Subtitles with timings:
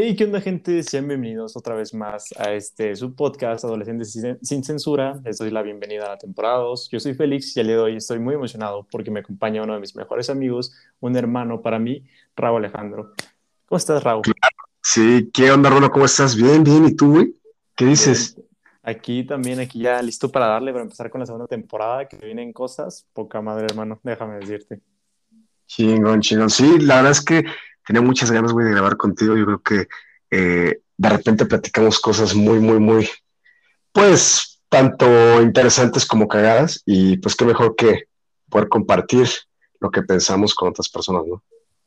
[0.00, 0.80] Hey, ¿qué onda, gente?
[0.84, 5.20] Sean bienvenidos otra vez más a este su podcast Adolescentes sin Censura.
[5.24, 6.90] Les doy la bienvenida a la temporada 2.
[6.92, 9.74] Yo soy Félix y el día de hoy estoy muy emocionado porque me acompaña uno
[9.74, 12.04] de mis mejores amigos, un hermano para mí,
[12.36, 13.12] Raúl Alejandro.
[13.66, 14.22] ¿Cómo estás, Raúl?
[14.80, 15.90] Sí, ¿qué onda, Rono?
[15.90, 16.36] ¿Cómo estás?
[16.36, 16.84] Bien, bien.
[16.86, 17.34] ¿Y tú, güey?
[17.74, 18.40] ¿Qué dices?
[18.84, 22.52] Aquí también, aquí ya listo para darle, para empezar con la segunda temporada, que vienen
[22.52, 23.04] cosas.
[23.12, 24.80] Poca madre, hermano, déjame decirte.
[25.66, 26.50] Chingón, chingón.
[26.50, 27.44] Sí, la verdad es que
[27.88, 29.34] tenía muchas ganas, güey, de grabar contigo.
[29.34, 29.88] Yo creo que
[30.30, 33.08] eh, de repente platicamos cosas muy, muy, muy,
[33.92, 36.82] pues, tanto interesantes como cagadas.
[36.84, 38.04] Y pues qué mejor que
[38.50, 39.26] poder compartir
[39.80, 41.42] lo que pensamos con otras personas, ¿no?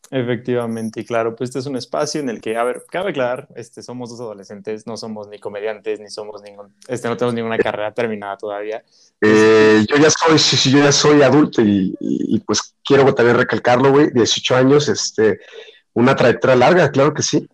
[0.09, 3.47] Efectivamente, y claro, pues este es un espacio en el que, a ver, cabe aclarar,
[3.55, 7.57] este, somos dos adolescentes, no somos ni comediantes, ni somos ningún, este, no tenemos ninguna
[7.57, 8.83] carrera terminada todavía.
[9.21, 13.15] Eh, yo ya soy, sí, sí, yo ya soy adulto y, y, y pues quiero
[13.15, 15.39] también recalcarlo, güey, 18 años, este,
[15.93, 17.47] una trayectoria larga, claro que sí.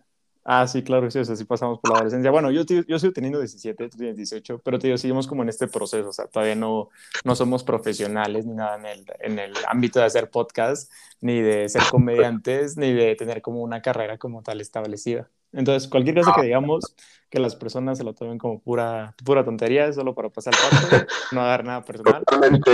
[0.50, 2.30] Ah, sí, claro, sí, o sea, sí pasamos por la adolescencia.
[2.30, 5.50] Bueno, yo, yo sigo teniendo 17, tú tienes 18, pero te digo, seguimos como en
[5.50, 6.88] este proceso, o sea, todavía no,
[7.22, 11.68] no somos profesionales ni nada en el, en el ámbito de hacer podcast, ni de
[11.68, 15.28] ser comediantes, ni de tener como una carrera como tal establecida.
[15.52, 16.94] Entonces, cualquier cosa que digamos,
[17.28, 21.06] que las personas se lo tomen como pura, pura tontería, solo para pasar el rato,
[21.32, 22.24] no dar nada personal.
[22.24, 22.70] Totalmente.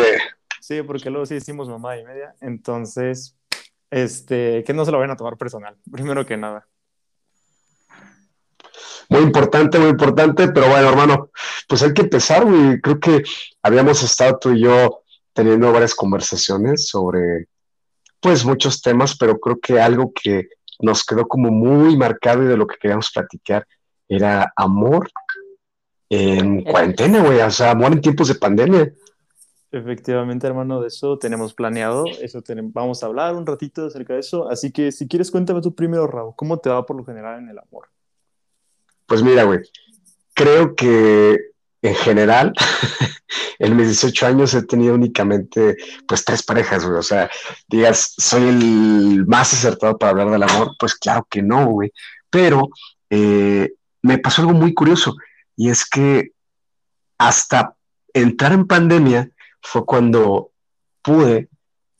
[0.61, 3.37] Sí, porque luego sí decimos mamá y media, entonces
[3.95, 6.67] este, que no se lo vayan a tomar personal, primero que nada.
[9.09, 11.31] Muy importante, muy importante, pero bueno, hermano,
[11.69, 12.81] pues hay que empezar, güey.
[12.81, 13.23] Creo que
[13.62, 17.47] habíamos estado tú y yo teniendo varias conversaciones sobre,
[18.19, 20.48] pues, muchos temas, pero creo que algo que
[20.81, 23.64] nos quedó como muy marcado y de lo que queríamos platicar
[24.08, 25.08] era amor
[26.11, 28.92] en cuarentena, güey, o sea, amor en tiempos de pandemia.
[29.75, 34.20] Efectivamente, hermano, de eso tenemos planeado, eso tenemos, vamos a hablar un ratito acerca de
[34.20, 37.41] eso, así que si quieres cuéntame tú primero, Raúl, ¿cómo te va por lo general
[37.41, 37.89] en el amor?
[39.05, 39.63] Pues mira, güey,
[40.33, 41.36] creo que
[41.83, 42.52] en general,
[43.58, 45.77] en mis 18 años he tenido únicamente,
[46.07, 47.29] pues, tres parejas, güey, o sea,
[47.67, 51.90] digas, soy el más acertado para hablar del amor, pues claro que no, güey,
[52.30, 52.68] pero
[53.11, 55.17] eh, me pasó algo muy curioso,
[55.57, 56.30] y es que
[57.18, 57.74] hasta
[58.13, 59.30] entrar en pandemia,
[59.64, 60.52] fue cuando
[61.02, 61.48] pude,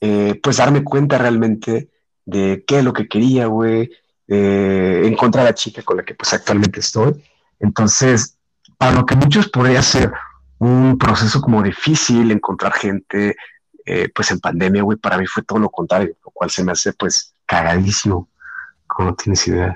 [0.01, 1.89] eh, pues, darme cuenta realmente
[2.25, 3.91] de qué es lo que quería, güey,
[4.29, 7.23] eh, encontrar a la chica con la que, pues, actualmente estoy.
[7.59, 8.39] Entonces,
[8.79, 10.13] para lo que muchos podría ser
[10.59, 13.37] un proceso como difícil encontrar gente,
[13.87, 16.73] eh, pues, en pandemia, güey, para mí fue todo lo contrario, lo cual se me
[16.73, 18.29] hace, pues, cagadísimo,
[18.87, 19.75] como tienes idea.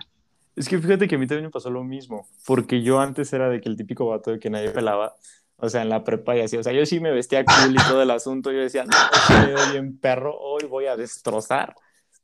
[0.56, 3.48] Es que fíjate que a mí también me pasó lo mismo, porque yo antes era
[3.48, 5.14] de que el típico vato de que nadie pelaba,
[5.60, 6.56] o sea, en la prepa y así.
[6.56, 8.52] O sea, yo sí me vestía cool y todo el asunto.
[8.52, 8.96] Yo decía, no,
[9.36, 11.74] me veo bien perro, hoy voy a destrozar.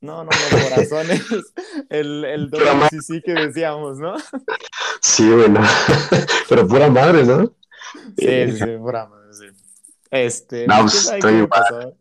[0.01, 1.25] No, no, no, corazones.
[1.89, 4.17] El, el doble sí, sí que decíamos, ¿no?
[5.01, 5.61] Sí, bueno.
[6.49, 7.55] Pero pura madre, ¿no?
[8.19, 9.47] Sí, sí, pura madre, sí.
[10.11, 10.67] Este.
[10.67, 11.97] No, pues, estoy igual.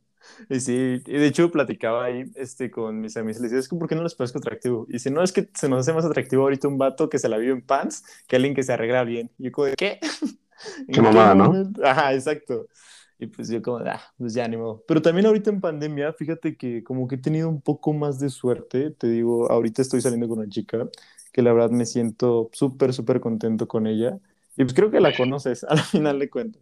[0.50, 3.78] Y sí, y de hecho platicaba ahí este, con mis amigos, les decía, es que
[3.78, 4.86] ¿por qué no les parezco atractivo?
[4.90, 7.30] Y si no, es que se nos hace más atractivo ahorita un vato que se
[7.30, 9.32] la vive en pants que alguien que se arregla bien.
[9.38, 10.00] Y yo ¿qué?
[10.92, 11.72] Qué mamada, ¿no?
[11.84, 12.68] Ajá, exacto.
[13.20, 14.84] Y pues yo como, ah, pues ya ni modo.
[14.88, 18.30] Pero también ahorita en pandemia, fíjate que como que he tenido un poco más de
[18.30, 18.92] suerte.
[18.92, 20.88] Te digo, ahorita estoy saliendo con una chica
[21.32, 24.20] que la verdad me siento súper, súper contento con ella.
[24.56, 26.62] Y pues creo que la conoces al final de cuentas.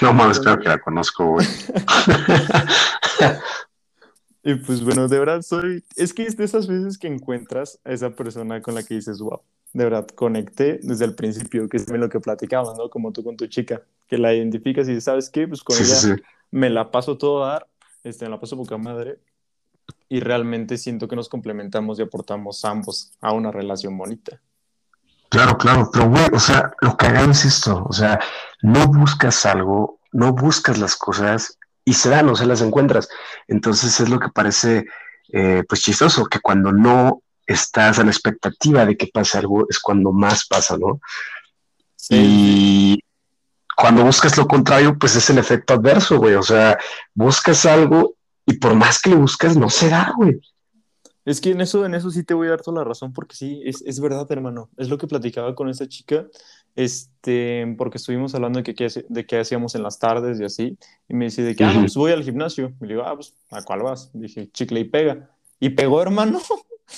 [0.00, 1.46] No mames, claro que la conozco, güey.
[4.44, 5.84] y pues bueno, de verdad soy.
[5.96, 9.18] Es que es de esas veces que encuentras a esa persona con la que dices,
[9.18, 9.40] wow,
[9.72, 12.90] de verdad conecté desde el principio, que es lo que platicamos, ¿no?
[12.90, 15.94] Como tú con tu chica, que la identificas y sabes qué, pues con Sí, ella
[15.94, 16.12] sí,
[16.50, 17.66] me la paso todo a dar,
[18.04, 19.18] este, me la paso poca madre
[20.08, 24.40] y realmente siento que nos complementamos y aportamos ambos a una relación bonita.
[25.30, 28.20] Claro, claro, pero güey, o sea, lo cagado es esto, o sea,
[28.60, 33.08] no buscas algo, no buscas las cosas y se dan, o sea, las encuentras.
[33.48, 34.84] Entonces es lo que parece,
[35.32, 37.21] eh, pues chistoso, que cuando no
[37.52, 41.00] estás a la expectativa de que pase algo es cuando más pasa, ¿no?
[42.10, 42.98] Y
[43.76, 46.78] cuando buscas lo contrario, pues es el efecto adverso, güey, o sea,
[47.14, 48.16] buscas algo
[48.46, 50.40] y por más que lo buscas, no se da, güey.
[51.24, 53.36] Es que en eso, en eso sí te voy a dar toda la razón, porque
[53.36, 54.70] sí, es, es verdad, hermano.
[54.76, 56.26] Es lo que platicaba con esta chica,
[56.74, 60.78] este, porque estuvimos hablando de, que, qué de qué hacíamos en las tardes y así,
[61.08, 62.72] y me dice de que, ah, pues voy al gimnasio.
[62.80, 64.10] Y le digo, ah, pues, ¿a cuál vas?
[64.12, 65.30] Dije, chicle y pega.
[65.60, 66.40] Y pegó, hermano,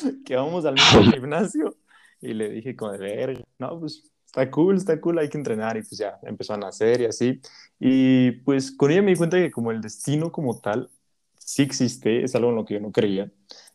[0.25, 1.77] que vamos al mismo gimnasio.
[2.21, 5.77] Y le dije, como de verga, no, pues, está cool, está cool, hay que entrenar.
[5.77, 7.41] Y pues ya, empezó a nacer y así.
[7.79, 10.91] Y pues con ella me di cuenta que como el destino como tal
[11.39, 13.31] sí existe, es algo en lo que yo no creía.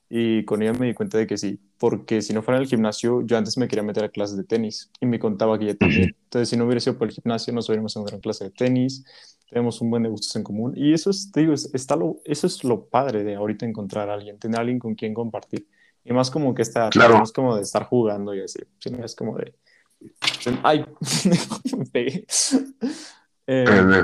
[0.09, 3.21] Y con ella me di cuenta de que sí, porque si no fuera el gimnasio,
[3.21, 6.15] yo antes me quería meter a clases de tenis y me contaba que ella también.
[6.23, 8.49] Entonces, si no hubiera sido por el gimnasio, nos hubiéramos en una gran clase de
[8.49, 9.05] tenis,
[9.49, 10.73] tenemos un buen de gustos en común.
[10.75, 14.15] Y eso es, te digo, está lo, eso es lo padre de ahorita encontrar a
[14.15, 15.67] alguien, tener a alguien con quien compartir.
[16.09, 17.19] Y más como que está, Claro.
[17.19, 19.53] no es como de estar jugando y así, sino es como de...
[20.63, 20.83] Ay,
[21.77, 22.25] me pegué.
[23.45, 24.03] Eh.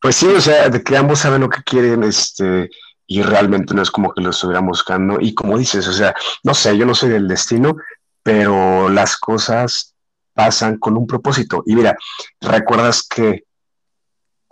[0.00, 2.70] Pues sí, o sea, de que ambos saben lo que quieren, este,
[3.06, 5.18] y realmente no es como que lo estuvieran buscando.
[5.20, 6.12] Y como dices, o sea,
[6.42, 7.76] no sé, yo no soy del destino,
[8.22, 9.94] pero las cosas
[10.32, 11.62] pasan con un propósito.
[11.66, 11.96] Y mira,
[12.40, 13.44] ¿recuerdas que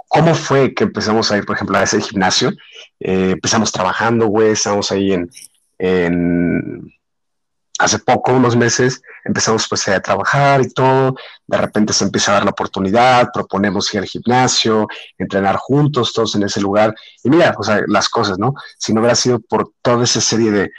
[0.06, 2.50] cómo fue que empezamos a ir, por ejemplo, a ese gimnasio?
[3.00, 5.30] Eh, empezamos trabajando, güey, estábamos ahí en,
[7.78, 11.16] hace poco, unos meses, empezamos pues a trabajar y todo,
[11.46, 14.86] de repente se empieza a dar la oportunidad, proponemos ir al gimnasio,
[15.18, 18.54] entrenar juntos, todos en ese lugar, y mira, o sea, las cosas, ¿no?
[18.78, 20.70] Si no hubiera sido por toda esa serie de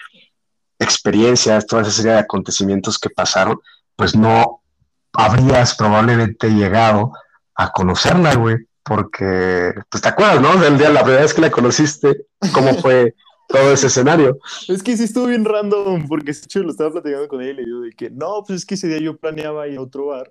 [0.79, 3.59] experiencias, toda esa serie de acontecimientos que pasaron,
[3.95, 4.61] pues no
[5.13, 7.11] habrías probablemente llegado
[7.55, 10.55] a conocerla, güey, porque, pues te acuerdas, ¿no?
[10.57, 13.15] Del día, la primera vez que la conociste, cómo fue
[13.55, 14.39] todo ese escenario.
[14.67, 17.65] Es que sí estuvo bien random, porque hecho lo estaba platicando con ella y le
[17.65, 20.29] digo de que no, pues es que ese día yo planeaba ir a otro bar,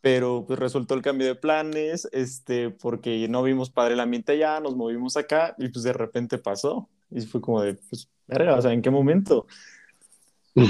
[0.00, 4.60] pero pues resultó el cambio de planes, este, porque no vimos padre el ambiente allá,
[4.60, 6.88] nos movimos acá y pues de repente pasó.
[7.10, 9.46] Y fue como de, pues, verga, o sea, ¿en qué momento?
[10.54, 10.62] Y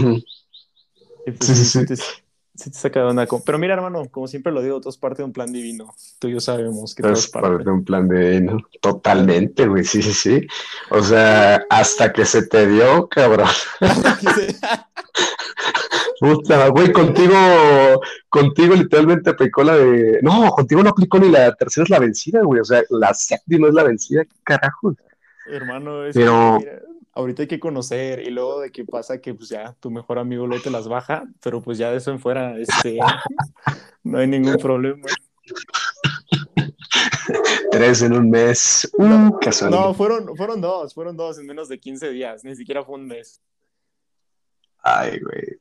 [1.33, 2.03] pues Sí, sí, sí.
[2.65, 3.27] Sí te saca de.
[3.27, 5.95] Como- Pero mira, hermano, como siempre lo digo, todo es parte de un plan divino.
[6.19, 7.49] Tú y yo sabemos que todo Es es parte.
[7.49, 8.59] parte de un plan de, ¿no?
[8.81, 10.47] Totalmente, güey, sí, sí, sí.
[10.91, 13.49] O sea, hasta que se te dio, cabrón.
[16.21, 17.35] Puta, güey, contigo,
[18.29, 20.19] contigo literalmente aplicó la de.
[20.23, 22.61] No, contigo no aplicó ni la tercera es la vencida, güey.
[22.61, 24.95] O sea, la séptima es la vencida, ¿qué carajo?
[25.51, 29.35] Hermano, es Pero- que, mira, ahorita hay que conocer y luego de qué pasa que
[29.35, 32.21] pues ya tu mejor amigo luego te las baja, pero pues ya de eso en
[32.21, 32.99] fuera, este,
[34.05, 35.07] no hay ningún problema.
[37.71, 38.91] Tres en un mes.
[38.95, 39.81] Uh, casualidad.
[39.81, 43.07] No, fueron, fueron dos, fueron dos en menos de 15 días, ni siquiera fue un
[43.07, 43.41] mes.
[44.83, 45.59] Ay, güey.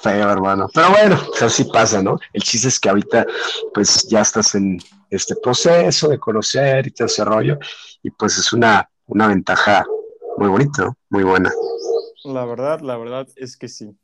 [0.00, 0.68] Feo, hermano.
[0.74, 2.18] Pero bueno, pues así pasa, ¿no?
[2.32, 3.26] El chiste es que ahorita,
[3.72, 4.78] pues ya estás en
[5.08, 7.58] este proceso de conocer y todo ese rollo.
[8.02, 9.84] Y pues es una, una ventaja
[10.38, 10.96] muy bonita, ¿no?
[11.10, 11.52] Muy buena.
[12.24, 13.96] La verdad, la verdad es que sí.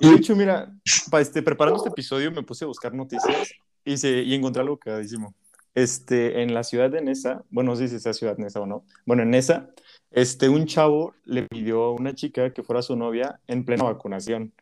[0.00, 0.72] Y de hecho, mira,
[1.10, 3.52] para este, preparando este episodio me puse a buscar noticias
[3.84, 5.34] y, se, y encontré algo cagadísimo.
[5.74, 8.66] Este, en la ciudad de Nesa, bueno, no sé si es la ciudad Nesa o
[8.66, 9.70] no, bueno, en Nesa,
[10.10, 14.52] este, un chavo le pidió a una chica que fuera su novia en plena vacunación.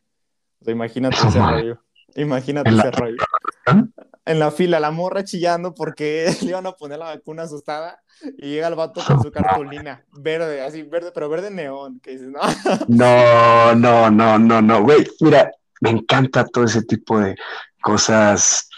[0.61, 1.82] O sea, imagínate ese rollo.
[2.17, 3.17] Imagínate ¿En la ese rollo.
[4.31, 8.00] En la fila, la morra chillando porque le iban a poner la vacuna asustada
[8.38, 12.29] y llega el vato con su cartulina verde, así verde, pero verde neón, que dices,
[12.29, 12.41] no,
[12.88, 15.05] No, no, no, no, no, güey.
[15.21, 15.50] Mira,
[15.81, 17.35] me encanta todo ese tipo de
[17.82, 18.69] cosas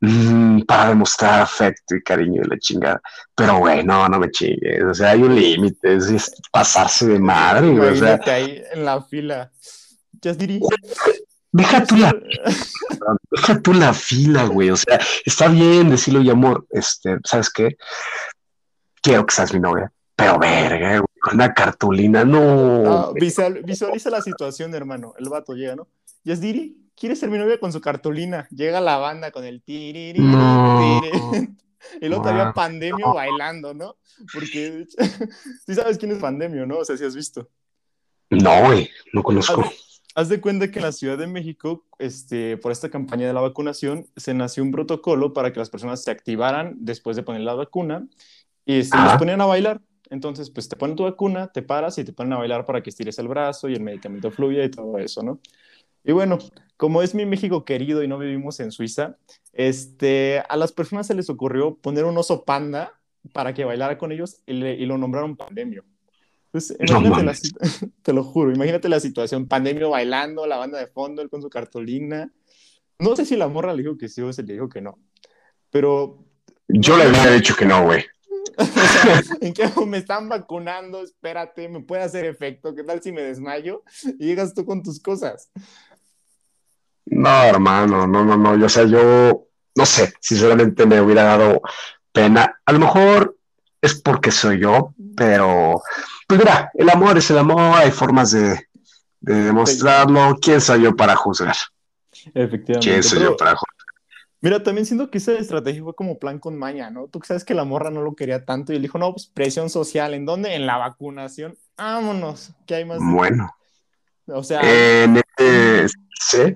[0.00, 3.00] mm, para demostrar afecto y cariño y la chingada.
[3.34, 4.84] Pero, güey, no, no me chingues.
[4.84, 7.88] O sea, hay un límite, es, es pasarse de madre, güey.
[7.88, 9.50] O sea, ahí en la fila.
[10.22, 10.60] Just did
[11.52, 12.14] deja tú la,
[13.30, 14.70] deja tú la fila, güey.
[14.70, 17.76] O sea, está bien decirlo y amor, este, ¿sabes qué?
[19.02, 19.92] Quiero que seas mi novia.
[20.16, 22.92] Pero verga, güey, con una cartulina, no.
[22.92, 25.14] Ah, visual- visualiza la situación, hermano.
[25.18, 25.88] El vato llega, ¿no?
[26.26, 28.46] Just Diri quiere ser mi novia con su cartulina.
[28.50, 31.00] Llega la banda con el tiriri, No.
[31.00, 31.48] tiri.
[32.02, 32.52] Y luego todavía No.
[32.52, 33.96] Pandemio bailando, ¿no?
[34.34, 34.84] Porque
[35.66, 36.78] sí sabes quién es Pandemio, ¿no?
[36.78, 37.48] O sea, si has visto.
[38.28, 39.64] No, güey, no conozco.
[40.14, 43.40] Haz, de cuenta que en la Ciudad de México, este, por esta campaña de la
[43.40, 47.54] vacunación, se nació un protocolo para que las personas se activaran después de poner la
[47.54, 48.08] vacuna
[48.66, 49.04] y se Ajá.
[49.06, 49.80] los ponían a bailar.
[50.10, 52.90] Entonces, pues te ponen tu vacuna, te paras y te ponen a bailar para que
[52.90, 55.38] estires el brazo y el medicamento fluya y todo eso, ¿no?
[56.04, 56.38] Y bueno,
[56.76, 59.16] como es mi México querido y no vivimos en Suiza,
[59.52, 62.94] este, a las personas se les ocurrió poner un oso panda
[63.32, 65.84] para que bailara con ellos y, le- y lo nombraron Pandemio.
[66.52, 67.40] Entonces, No imagínate la mames.
[67.40, 67.60] situ-
[68.02, 71.48] te lo juro, imagínate la situación, Pandemio bailando, la banda de fondo, él con su
[71.48, 72.30] cartulina.
[72.98, 74.98] No sé si la morra le dijo que sí o se le dijo que no,
[75.70, 76.24] pero
[76.68, 78.04] Yo le había dicho que no, güey.
[78.58, 81.02] o sea, ¿en qué me están vacunando?
[81.02, 82.74] Espérate, me puede hacer efecto.
[82.74, 83.84] ¿Qué tal si me desmayo
[84.18, 85.50] y llegas tú con tus cosas?
[87.06, 88.56] No, hermano, no, no, no.
[88.56, 91.60] Yo, o sea, yo no sé, sinceramente me hubiera dado
[92.12, 92.60] pena.
[92.66, 93.36] A lo mejor
[93.80, 95.80] es porque soy yo, pero
[96.30, 98.68] pues mira, el amor es el amor, hay formas de,
[99.20, 100.36] de demostrarlo.
[100.40, 101.56] ¿Quién soy yo para juzgar?
[102.34, 102.78] Efectivamente.
[102.80, 103.74] ¿Quién soy pero- yo para juzgar?
[104.42, 107.08] Mira, también siento que esa estrategia fue como plan con maña, ¿no?
[107.08, 109.68] Tú sabes que la morra no lo quería tanto y él dijo, no, pues presión
[109.68, 110.14] social.
[110.14, 110.54] ¿En dónde?
[110.54, 111.58] En la vacunación.
[111.76, 113.00] vámonos, ¿qué hay más?
[113.02, 113.54] Bueno.
[114.26, 115.88] O sea, En este,
[116.20, 116.54] sí,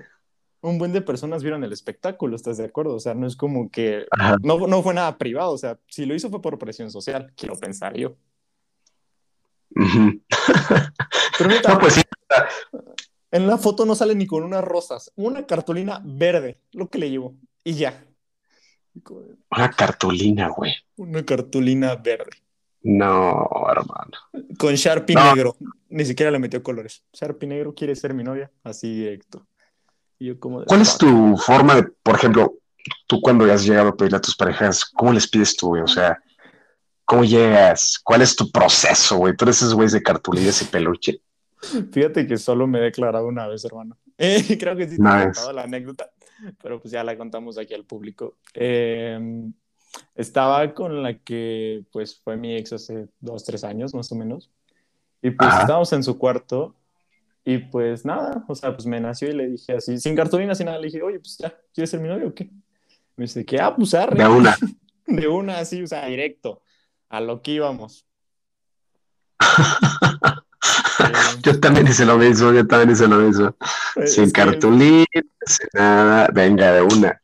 [0.61, 2.95] un buen de personas vieron el espectáculo, ¿estás de acuerdo?
[2.95, 4.05] O sea, no es como que
[4.41, 7.55] no, no fue nada privado, o sea, si lo hizo fue por presión social, quiero
[7.55, 8.15] pensar yo.
[9.75, 10.21] Ujú.
[11.37, 12.01] Pero neta, No, pues sí,
[13.31, 17.09] en la foto no sale ni con unas rosas, una cartulina verde, lo que le
[17.09, 18.05] llevo, y ya.
[19.51, 20.73] Una cartulina, güey.
[20.95, 22.31] Una cartulina verde,
[22.83, 24.11] No, hermano.
[24.57, 25.33] con Sharpie No.
[25.35, 25.57] negro,
[25.89, 27.03] ni siquiera le metió colores.
[27.13, 29.45] Sharpie negro quiere ser mi novia, así directo.
[30.17, 32.53] Y yo como ¿Cuál es tu forma de, por ejemplo,
[33.07, 35.81] tú cuando has llegado a pedirle a tus parejas, ¿cómo les pides tú, güey?
[35.81, 36.17] O sea,
[37.05, 37.99] ¿cómo llegas?
[38.03, 39.35] ¿Cuál es tu proceso, güey?
[39.35, 41.21] Tú eres esos güeyes de cartulillas y peluche.
[41.91, 43.97] Fíjate que solo me he declarado una vez, hermano.
[44.17, 46.09] Eh, creo que sí te Una he contado la anécdota,
[46.63, 48.37] pero pues ya la contamos aquí al público.
[48.53, 49.19] Eh,
[50.15, 54.49] estaba con la que pues fue mi ex hace dos, tres años más o menos.
[55.21, 55.61] Y pues Ajá.
[55.61, 56.75] estábamos en su cuarto
[57.43, 60.65] y pues nada, o sea, pues me nació y le dije así, sin cartulina, sin
[60.65, 62.49] nada, le dije, oye, pues ya, ¿quieres ser mi novio o qué?
[63.15, 64.17] Me dice, que ah, pues arre.
[64.17, 64.55] De una.
[65.07, 66.61] De una así, o sea, directo,
[67.09, 68.05] a lo que íbamos.
[71.43, 73.55] Yo también hice lo mismo, yo también hice lo mismo.
[73.97, 75.05] es Sin que- cartulina,
[75.45, 77.21] sin nada, venga, de una.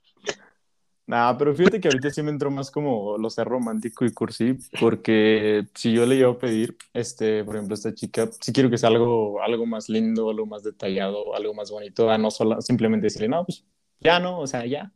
[1.08, 4.58] Nah, pero fíjate que ahorita sí me entró más como lo sé romántico y cursi,
[4.80, 8.78] porque si yo le llevo a pedir, este, por ejemplo, esta chica, si quiero que
[8.78, 13.08] sea algo, algo más lindo, algo más detallado, algo más bonito, a no solo simplemente
[13.08, 13.66] decirle, no, pues
[14.00, 14.94] ya no, o sea, ya,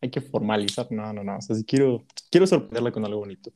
[0.00, 3.50] hay que formalizar, no, no, no, o sea, si quiero, quiero sorprenderla con algo bonito.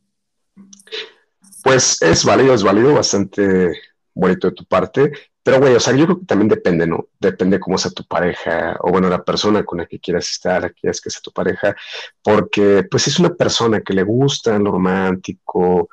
[1.63, 3.73] Pues es válido, es válido, bastante
[4.15, 5.13] bonito de tu parte.
[5.43, 7.09] Pero, güey, o sea, yo creo que también depende, ¿no?
[7.19, 11.01] Depende cómo sea tu pareja, o bueno, la persona con la que quieras estar, quieras
[11.01, 11.75] que sea tu pareja,
[12.23, 15.89] porque, pues, es una persona que le gusta lo romántico,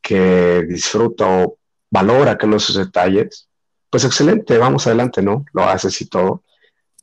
[0.00, 1.58] que disfruta o
[1.90, 3.48] valora que no esos detalles,
[3.90, 5.44] pues excelente, vamos adelante, ¿no?
[5.52, 6.42] Lo haces y todo.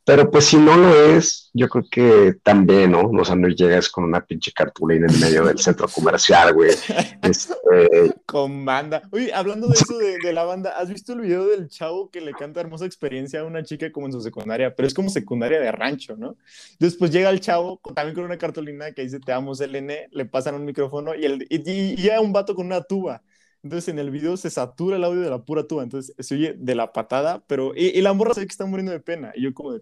[0.10, 3.02] Pero pues si no lo es, yo creo que también, ¿no?
[3.02, 6.72] O sea, no llegas con una pinche cartulina en medio del centro comercial, güey.
[7.22, 9.04] Este, Con banda.
[9.12, 12.22] Oye, hablando de eso de, de la banda, ¿has visto el video del chavo que
[12.22, 14.74] le canta hermosa experiencia a una chica como en su secundaria?
[14.76, 16.38] Pero es como secundaria de rancho, ¿no?
[16.80, 20.26] Después llega el chavo con- también con una cartulina que dice Te amo, Selene, le
[20.26, 23.22] pasan un micrófono y, el, y, y- llega un vato con una tuba.
[23.62, 26.56] Entonces en el video se satura el audio de la pura tuba, entonces se oye
[26.58, 27.74] de la patada, pero.
[27.76, 29.34] Y, y la morra se ve que está muriendo de pena.
[29.36, 29.82] Y yo, como de,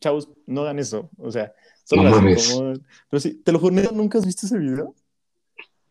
[0.00, 1.10] chavos, no hagan eso.
[1.18, 1.52] O sea,
[1.84, 2.50] solo No las mames.
[2.50, 2.86] incomodan.
[3.10, 4.94] Pero sí, te lo juro, ¿neta ¿nunca has visto ese video?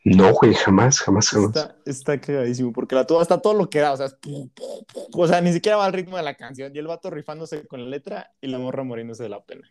[0.04, 1.48] no, güey, jamás, jamás, jamás.
[1.50, 4.16] Está, está cagadísimo, porque la tuba está todo lo que da, o sea, es
[5.12, 7.84] o sea, ni siquiera va al ritmo de la canción, y el vato rifándose con
[7.84, 9.70] la letra y la morra muriéndose de la pena.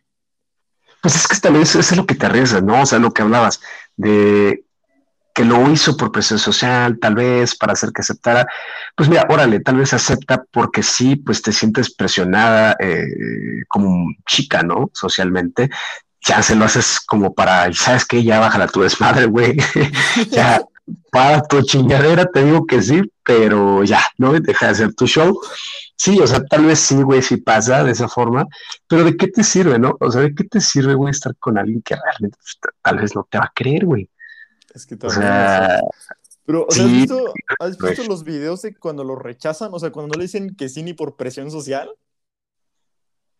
[1.01, 2.83] Pues es que también eso, eso es lo que te arriesgas, ¿no?
[2.83, 3.61] O sea, lo que hablabas
[3.95, 4.66] de
[5.37, 8.47] que lo hizo por presión social, tal vez para hacer que aceptara.
[8.95, 13.05] Pues mira, órale, tal vez acepta porque sí, pues te sientes presionada eh,
[13.67, 14.89] como chica, ¿no?
[14.95, 15.69] Socialmente.
[16.21, 18.23] Ya se lo haces como para, ¿sabes qué?
[18.23, 19.55] Ya bájala tu desmadre, güey.
[20.31, 20.59] ya,
[21.11, 24.33] para tu chingadera, te digo que sí, pero ya, ¿no?
[24.33, 25.39] Deja de hacer tu show.
[25.95, 28.47] Sí, o sea, tal vez sí, güey, sí pasa de esa forma,
[28.87, 29.97] pero ¿de qué te sirve, no?
[29.99, 33.15] O sea, ¿de qué te sirve, güey, estar con alguien que realmente pues, tal vez
[33.15, 34.09] no te va a creer, güey?
[34.77, 35.81] Es que O sea,
[36.45, 39.69] Pero, o sea, ¿has visto, has visto los videos de cuando lo rechazan?
[39.73, 41.89] O sea, cuando no le dicen que sí ni por presión social.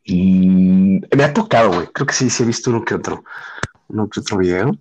[0.07, 1.87] mm, me ha tocado, güey.
[1.93, 3.23] Creo que sí, sí he visto uno que otro,
[3.87, 4.71] uno que otro video.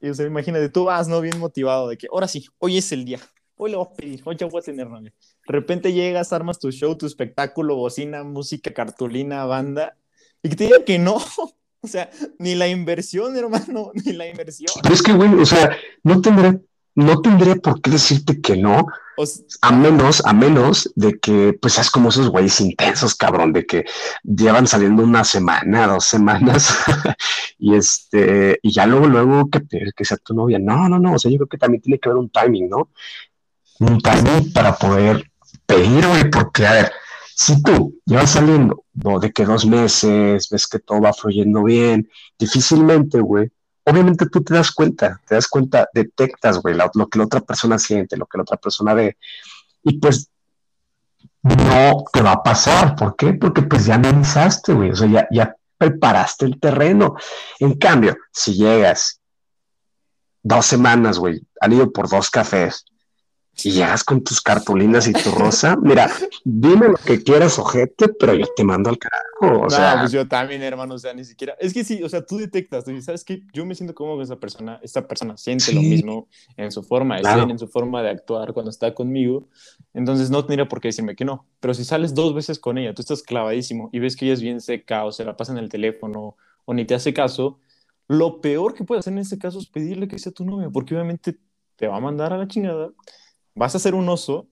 [0.00, 1.22] Y, o sea, imagínate, tú vas, ¿no?
[1.22, 3.18] Bien motivado de que ahora sí, hoy es el día.
[3.56, 5.14] Hoy le voy a pedir, hoy ya voy a tener novia.
[5.46, 9.96] De repente llegas, armas tu show, tu espectáculo, bocina, música, cartulina, banda,
[10.42, 11.16] y que te digan que no.
[11.84, 14.72] O sea, ni la inversión, hermano, ni la inversión.
[14.82, 16.58] Pero es que, güey, o sea, no tendría,
[16.94, 18.86] no tendría por qué decirte que no,
[19.16, 19.24] O
[19.62, 23.84] a menos, a menos de que, pues, seas como esos güeyes intensos, cabrón, de que
[24.22, 26.72] llevan saliendo una semana, dos semanas,
[27.58, 29.60] y este, y ya luego, luego que,
[29.94, 30.60] que sea tu novia.
[30.60, 32.90] No, no, no, o sea, yo creo que también tiene que haber un timing, ¿no?
[33.80, 35.28] Un timing para poder
[35.66, 36.92] pedir, güey, porque, a ver,
[37.34, 39.18] si tú llevas saliendo, ¿no?
[39.18, 42.08] de que dos meses, ves que todo va fluyendo bien,
[42.38, 43.50] difícilmente, güey,
[43.84, 47.78] obviamente tú te das cuenta, te das cuenta, detectas, güey, lo que la otra persona
[47.78, 49.16] siente, lo que la otra persona ve,
[49.82, 50.30] y pues
[51.42, 52.94] no te va a pasar.
[52.94, 53.34] ¿Por qué?
[53.34, 57.16] Porque pues ya analizaste, güey, o sea, ya, ya preparaste el terreno.
[57.58, 59.20] En cambio, si llegas
[60.42, 62.84] dos semanas, güey, han ido por dos cafés,
[63.64, 65.76] y llegas con tus cartulinas y tu rosa.
[65.76, 66.10] Mira,
[66.44, 69.66] dime lo que quieras, ojete, pero yo te mando al carajo.
[69.66, 71.54] O sea, pues yo también, hermano, o sea, ni siquiera.
[71.60, 73.42] Es que sí, o sea, tú detectas, tú dices, ¿sabes qué?
[73.52, 77.18] Yo me siento como que esa persona, esta persona siente lo mismo en su forma
[77.18, 79.48] de ser, en su forma de actuar cuando está conmigo.
[79.94, 81.46] Entonces no tendría por qué decirme que no.
[81.60, 84.40] Pero si sales dos veces con ella, tú estás clavadísimo y ves que ella es
[84.40, 87.58] bien seca o se la pasa en el teléfono o ni te hace caso,
[88.08, 90.94] lo peor que puedes hacer en ese caso es pedirle que sea tu novia, porque
[90.94, 91.38] obviamente
[91.76, 92.90] te va a mandar a la chingada
[93.54, 94.48] vas a ser un oso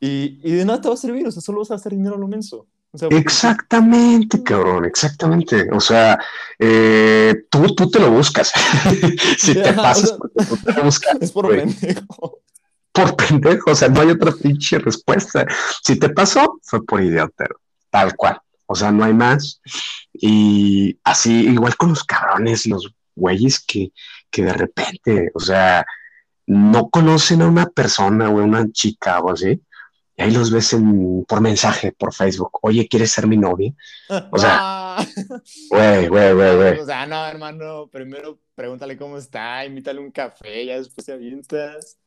[0.00, 2.16] y, y, de nada te va a servir, o sea, solo vas a hacer dinero
[2.16, 2.66] a lo menso.
[3.10, 5.68] exactamente, cabrón, exactamente.
[5.72, 6.18] O sea,
[6.58, 8.52] eh, tú, tú te lo buscas.
[9.38, 11.16] si te pasas, tú te lo buscas.
[11.20, 12.40] Es por pendejo.
[12.92, 15.46] Por pendejo, o sea, no hay otra pinche respuesta.
[15.82, 17.46] Si te pasó, fue por idiota,
[17.90, 18.40] tal cual.
[18.66, 19.60] O sea, no hay más.
[20.12, 23.92] Y así, igual con los cabrones, los güeyes que,
[24.30, 25.86] que de repente, o sea,
[26.46, 29.60] no conocen a una persona o a una chica o así,
[30.16, 30.76] y ahí los ves
[31.26, 32.58] por mensaje, por Facebook.
[32.62, 33.72] Oye, ¿quieres ser mi novia?
[34.30, 34.96] O sea,
[35.70, 36.78] güey, güey, güey, güey.
[36.78, 41.98] O sea, no, hermano, primero pregúntale cómo está, invítale un café, ya después te avientas.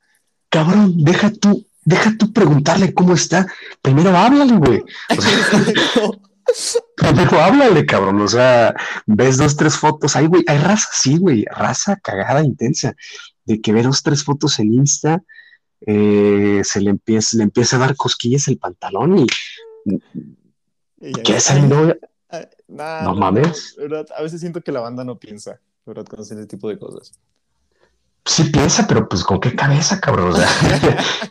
[0.49, 3.45] Cabrón, deja tú, deja tú preguntarle cómo está.
[3.81, 4.83] Primero háblale, güey.
[5.17, 5.31] O sea,
[6.95, 8.21] primero háblale, cabrón.
[8.21, 8.73] O sea,
[9.05, 10.15] ves dos, tres fotos.
[10.15, 12.95] Ay, güey, hay raza, sí, güey, raza cagada, intensa
[13.47, 15.23] de que ve dos, tres fotos en Insta,
[15.81, 19.27] eh, se le empieza, le empieza a dar cosquillas el pantalón y,
[21.23, 21.97] ¿qué es el novio?
[22.67, 23.77] no mames.
[24.15, 26.05] A veces siento que la banda no piensa, ¿verdad?
[26.05, 27.17] Con ese tipo de cosas.
[28.25, 30.33] Sí piensa, pero pues con qué cabeza, cabrón.
[30.33, 30.49] O sea,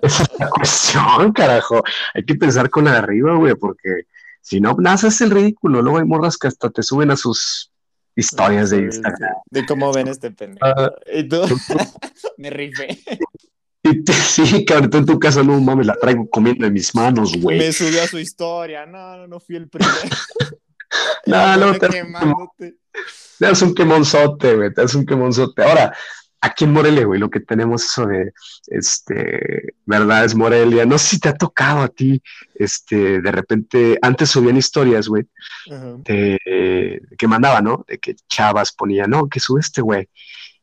[0.00, 1.82] esa es la cuestión, carajo.
[2.14, 4.06] Hay que pensar con la de arriba, güey, porque
[4.40, 5.82] si no, naces el ridículo.
[5.82, 7.70] Luego hay morras que hasta te suben a sus
[8.16, 9.34] historias de Instagram.
[9.50, 10.66] De cómo ven este pendejo.
[10.66, 11.42] Ah, y tú,
[12.38, 12.98] me rifé.
[14.28, 17.58] Sí, cabrón, en tu casa no mames, la traigo comiendo en mis manos, güey.
[17.58, 18.84] Me subió a su historia.
[18.86, 19.92] No, no, no fui el primero.
[21.26, 21.88] no, no, te,
[22.58, 22.74] te
[23.38, 25.62] das un quemonzote, güey, te das un quemonzote.
[25.62, 25.96] Ahora,
[26.40, 28.32] aquí en Morelia, güey, lo que tenemos eso de,
[28.68, 30.86] este, verdad es Morelia.
[30.86, 32.22] No sé si te ha tocado a ti,
[32.54, 35.26] este, de repente, antes subían historias, güey,
[36.04, 37.84] que mandaba, ¿no?
[37.88, 40.08] De que chavas ponía, no, que sube este güey.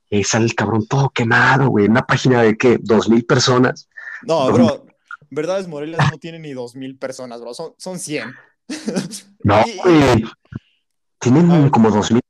[0.10, 3.90] Y ahí sale el cabrón todo quemado, güey, una página de qué, dos mil personas.
[4.24, 4.86] No, bro,
[5.30, 8.34] verdad es Morelia no tiene ni dos mil personas, bro, son, son cien.
[9.46, 10.24] No, güey,
[11.20, 12.22] tienen como dos mil.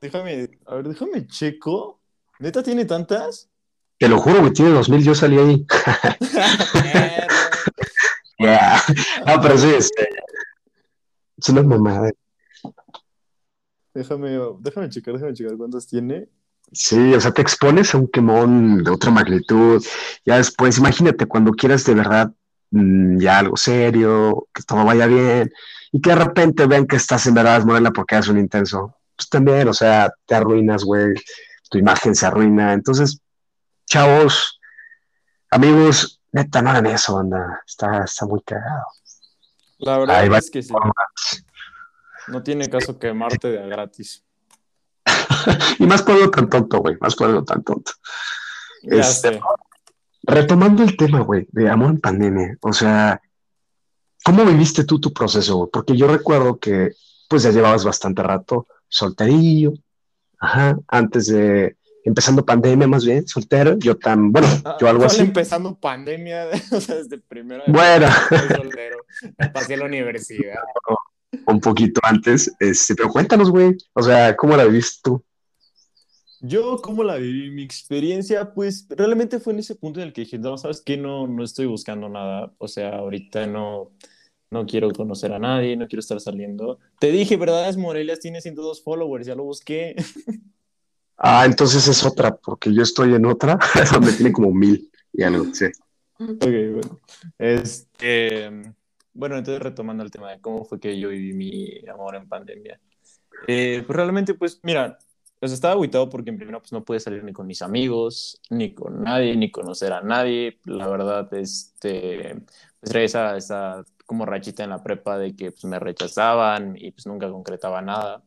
[0.00, 1.97] Déjame, a ver, déjame checo.
[2.38, 3.48] ¿Neta tiene tantas?
[3.98, 5.66] Te lo juro, que tiene 2000, yo salí ahí.
[9.26, 10.08] No, pero sí, es, este,
[11.36, 12.12] es una mamada.
[13.92, 16.28] Déjame, déjame checar, déjame checar cuántas tiene.
[16.70, 19.84] Sí, o sea, te expones a un quemón de otra magnitud.
[20.24, 22.32] Ya después, imagínate cuando quieras de verdad
[22.70, 25.50] mm, ya algo serio, que todo vaya bien,
[25.90, 28.94] y que de repente vean que estás en verdad morena porque haces un intenso.
[29.16, 31.12] Pues también, o sea, te arruinas, güey
[31.68, 32.72] tu imagen se arruina.
[32.72, 33.20] Entonces,
[33.86, 34.60] chavos,
[35.50, 37.62] amigos, neta, no hagan eso, banda.
[37.66, 38.86] Está, está muy cagado.
[39.78, 40.72] La verdad es que sí.
[42.28, 44.24] No tiene caso quemarte de gratis.
[45.78, 46.96] y más por algo tan tonto, güey.
[47.00, 47.92] Más por algo tan tonto.
[48.82, 49.40] Este,
[50.22, 52.58] retomando el tema, güey, de amor en pandemia.
[52.60, 53.20] O sea,
[54.24, 55.70] ¿cómo viviste tú tu proceso, güey?
[55.72, 56.92] Porque yo recuerdo que,
[57.28, 59.74] pues, ya llevabas bastante rato solterillo,
[60.38, 65.20] Ajá, antes de empezando pandemia más bien, soltero, yo tan, bueno, ah, yo algo así.
[65.20, 67.62] empezando pandemia, o sea, desde primero.
[67.66, 68.08] Bueno.
[68.30, 68.98] Soltero,
[69.52, 70.56] pasé a la universidad.
[71.46, 75.22] Un poquito antes, este, pero cuéntanos, güey, o sea, ¿cómo la viviste tú?
[76.40, 77.50] Yo, ¿cómo la viví?
[77.50, 80.96] Mi experiencia, pues, realmente fue en ese punto en el que dije, no, ¿sabes qué?
[80.96, 83.90] No, no estoy buscando nada, o sea, ahorita no,
[84.50, 86.78] no quiero conocer a nadie, no quiero estar saliendo.
[86.98, 87.68] Te dije, ¿verdad?
[87.68, 89.96] Es Morelia tiene 102 followers, ya lo busqué.
[91.20, 93.58] Ah, entonces es otra, porque yo estoy en otra,
[93.92, 95.66] donde tiene como mil y algo, sí.
[96.20, 97.00] Ok, bueno.
[97.36, 98.48] Este,
[99.12, 102.80] bueno, entonces retomando el tema de cómo fue que yo viví mi amor en pandemia.
[103.48, 104.96] Eh, pues realmente, pues, mira,
[105.40, 108.74] pues estaba aguitado porque en primero pues no pude salir ni con mis amigos, ni
[108.74, 110.58] con nadie, ni conocer a nadie.
[110.64, 112.36] La verdad, este,
[112.80, 117.06] pues esa, esa como rachita en la prepa de que pues, me rechazaban y pues
[117.06, 118.24] nunca concretaba nada.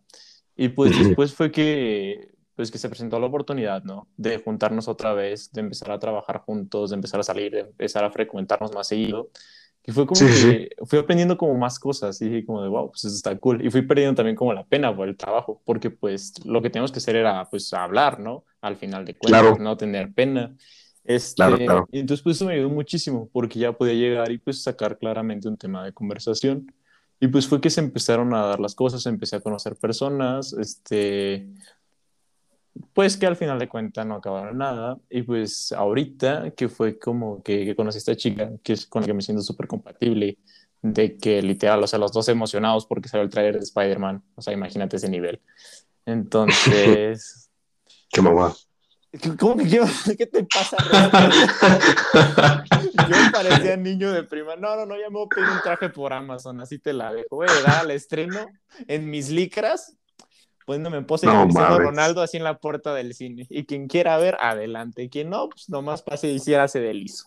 [0.56, 4.08] Y pues después fue que, pues que se presentó la oportunidad, ¿no?
[4.16, 8.04] De juntarnos otra vez, de empezar a trabajar juntos, de empezar a salir, de empezar
[8.04, 9.32] a frecuentarnos más seguido.
[9.84, 13.04] Y fue como que fui aprendiendo como más cosas y dije como de, wow, pues
[13.06, 13.66] eso está cool.
[13.66, 16.92] Y fui perdiendo también como la pena por el trabajo, porque pues lo que teníamos
[16.92, 18.46] que hacer era pues hablar, ¿no?
[18.62, 20.56] Al final de cuentas, no tener pena.
[21.04, 21.44] Este,
[21.92, 25.48] Y entonces pues eso me ayudó muchísimo porque ya podía llegar y pues sacar claramente
[25.48, 26.72] un tema de conversación.
[27.20, 31.48] Y pues fue que se empezaron a dar las cosas, empecé a conocer personas, este,
[32.94, 34.98] pues que al final de cuentas no acabaron nada.
[35.10, 39.02] Y pues ahorita que fue como que, que conocí a esta chica, que es con
[39.02, 40.38] la que me siento súper compatible,
[40.82, 44.42] de que literal, o sea, los dos emocionados porque salió el trailer de Spider-Man, o
[44.42, 45.40] sea, imagínate ese nivel.
[46.06, 47.50] Entonces...
[48.12, 48.54] Qué mamá.
[49.40, 49.82] ¿Cómo que qué,
[50.18, 50.78] qué te pasa?
[53.10, 54.56] yo parecía niño de prima.
[54.56, 57.14] No, no, no, ya me voy a pedir un traje por Amazon, así te la
[57.14, 57.36] dejo.
[57.36, 58.48] Voy a llegar al estreno
[58.88, 59.98] en mis licras
[60.66, 61.48] poniéndome en pose no,
[61.78, 63.46] Ronaldo así en la puerta del cine.
[63.50, 65.10] Y quien quiera ver, adelante.
[65.10, 67.26] Quien no, pues nomás pase y hiciera ese delizo.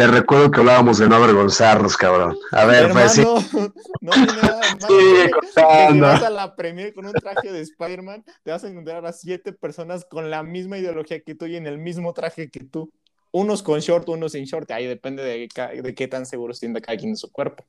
[0.00, 2.34] Te recuerdo que hablábamos de no avergonzarnos, cabrón.
[2.52, 3.22] A ver, pues sí.
[4.00, 4.86] No tiene nada más.
[4.88, 9.04] Sí, que vas a la premier con un traje de Spider-Man, te vas a encontrar
[9.04, 12.60] a siete personas con la misma ideología que tú y en el mismo traje que
[12.60, 12.90] tú.
[13.30, 14.70] Unos con short, unos sin short.
[14.70, 17.66] Ahí depende de, de qué tan seguro sienta cada quien en su cuerpo.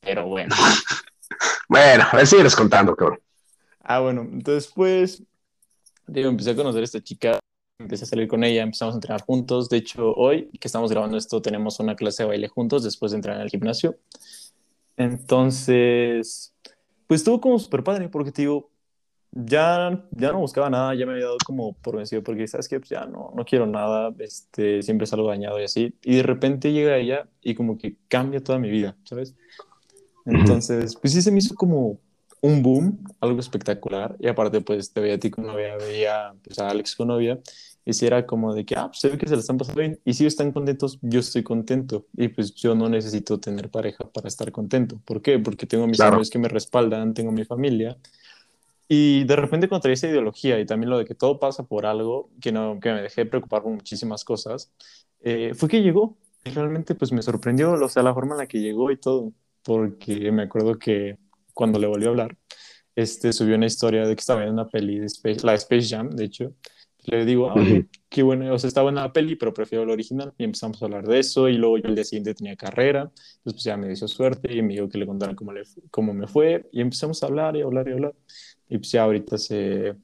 [0.00, 0.56] Pero bueno.
[1.68, 3.20] bueno, a ver, sigues contando, cabrón.
[3.80, 5.22] Ah, bueno, entonces pues,
[6.06, 7.38] digo, empecé a conocer a esta chica,
[7.78, 9.68] empecé a salir con ella, empezamos a entrenar juntos.
[9.68, 13.16] De hecho, hoy que estamos grabando esto, tenemos una clase de baile juntos después de
[13.16, 13.96] entrar al gimnasio.
[14.96, 16.54] Entonces,
[17.06, 18.70] pues estuvo como súper padre, porque te digo,
[19.30, 22.80] ya, ya no buscaba nada, ya me había dado como por vencido, porque sabes que
[22.80, 25.94] pues, ya no, no quiero nada, este, siempre salgo dañado y así.
[26.02, 29.34] Y de repente llega ella y como que cambia toda mi vida, ¿sabes?
[30.24, 32.00] Entonces, pues sí se me hizo como
[32.40, 34.16] un boom, algo espectacular.
[34.18, 37.38] Y aparte, pues te veía a ti con novia, veía pues, a Alex con novia.
[37.84, 39.80] Y si era como de que, ah, pues se ve que se le están pasando
[39.80, 40.00] bien.
[40.04, 42.06] Y si están contentos, yo estoy contento.
[42.16, 45.00] Y pues yo no necesito tener pareja para estar contento.
[45.04, 45.38] ¿Por qué?
[45.38, 47.96] Porque tengo mis amigos que me respaldan, tengo mi familia.
[48.88, 52.30] Y de repente encontré esa ideología y también lo de que todo pasa por algo,
[52.40, 54.72] que, no, que me dejé preocupar por muchísimas cosas,
[55.20, 56.16] eh, fue que llegó.
[56.44, 59.32] Y realmente pues me sorprendió, o sea, la forma en la que llegó y todo.
[59.62, 61.18] Porque me acuerdo que
[61.56, 62.36] cuando le volvió a hablar,
[62.94, 66.10] este, subió una historia de que estaba en una peli, de Space, la Space Jam,
[66.10, 66.54] de hecho.
[67.06, 67.54] Le digo, ah,
[68.10, 70.34] qué bueno, o sea, estaba en la peli, pero prefiero el original.
[70.36, 71.48] Y empezamos a hablar de eso.
[71.48, 73.02] Y luego yo el día siguiente tenía carrera.
[73.02, 76.12] Entonces, pues ya me dio suerte y me dijo que le contara cómo, le, cómo
[76.12, 76.68] me fue.
[76.72, 78.14] Y empezamos a hablar y hablar y hablar.
[78.68, 79.94] Y pues ya ahorita se,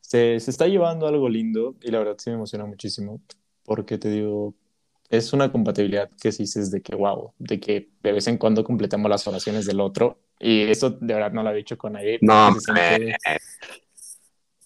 [0.00, 1.76] se, se está llevando algo lindo.
[1.82, 3.22] Y la verdad sí me emociona muchísimo.
[3.64, 4.54] Porque te digo,
[5.08, 8.64] es una compatibilidad que se dices de que, wow, de que de vez en cuando
[8.64, 12.18] completamos las oraciones del otro y eso de verdad no lo he dicho con nadie.
[12.22, 13.16] No, se siente,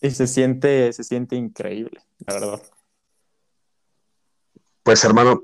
[0.01, 2.63] y se siente, se siente increíble, la verdad.
[4.85, 5.43] Pues hermano,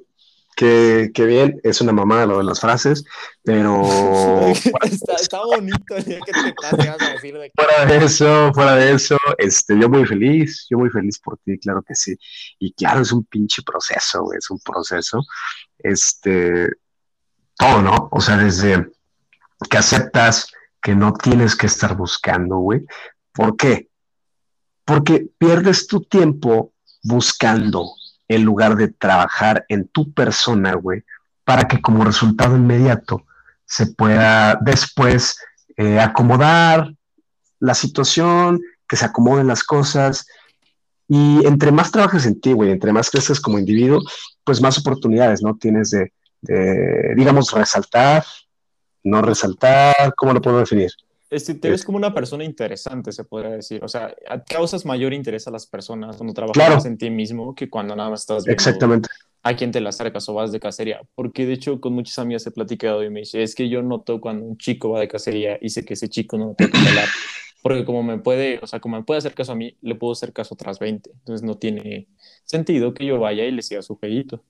[0.54, 3.04] qué, qué bien, es una mamada lo de las frases,
[3.42, 3.82] pero...
[5.18, 9.16] está, bonito el que te pase, a decir de Fuera de eso, fuera de eso,
[9.38, 12.14] este, yo muy feliz, yo muy feliz por ti, claro que sí.
[12.58, 15.22] Y claro, es un pinche proceso, güey, es un proceso.
[15.78, 16.68] Este,
[17.56, 18.08] todo, ¿no?
[18.12, 18.90] O sea, desde
[19.68, 22.84] que aceptas que no tienes que estar buscando, güey.
[23.32, 23.88] ¿Por qué?
[24.84, 27.92] Porque pierdes tu tiempo buscando
[28.28, 31.04] en lugar de trabajar en tu persona, güey,
[31.44, 33.24] para que como resultado inmediato
[33.64, 35.38] se pueda después
[35.76, 36.94] eh, acomodar
[37.58, 40.26] la situación, que se acomoden las cosas.
[41.08, 44.00] Y entre más trabajes en ti, güey, entre más creces como individuo,
[44.44, 45.56] pues más oportunidades, ¿no?
[45.56, 48.24] Tienes de, de digamos, resaltar
[49.02, 50.90] no resaltar, ¿cómo lo puedo definir?
[51.30, 53.84] Este, te ves como una persona interesante, se podría decir.
[53.84, 54.14] O sea,
[54.48, 58.22] causas mayor interés a las personas cuando trabajas en ti mismo que cuando nada más
[58.22, 59.08] estás viendo Exactamente.
[59.44, 61.02] a quien te la acercas o vas de cacería.
[61.14, 64.20] Porque de hecho, con muchas amigas he platicado y me dice, es que yo noto
[64.20, 67.08] cuando un chico va de cacería y sé que ese chico no me puede hablar.
[67.62, 70.12] Porque como me puede, o sea, como me puede hacer caso a mí, le puedo
[70.12, 71.10] hacer caso a otras 20.
[71.10, 72.08] Entonces no tiene
[72.44, 74.42] sentido que yo vaya y le siga su jueguito.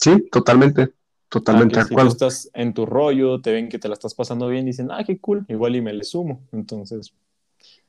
[0.00, 0.95] Sí, totalmente.
[1.28, 4.64] Totalmente Si tú estás en tu rollo, te ven que te la estás pasando bien,
[4.64, 6.42] dicen, ah, qué cool, igual y me le sumo.
[6.52, 7.12] Entonces.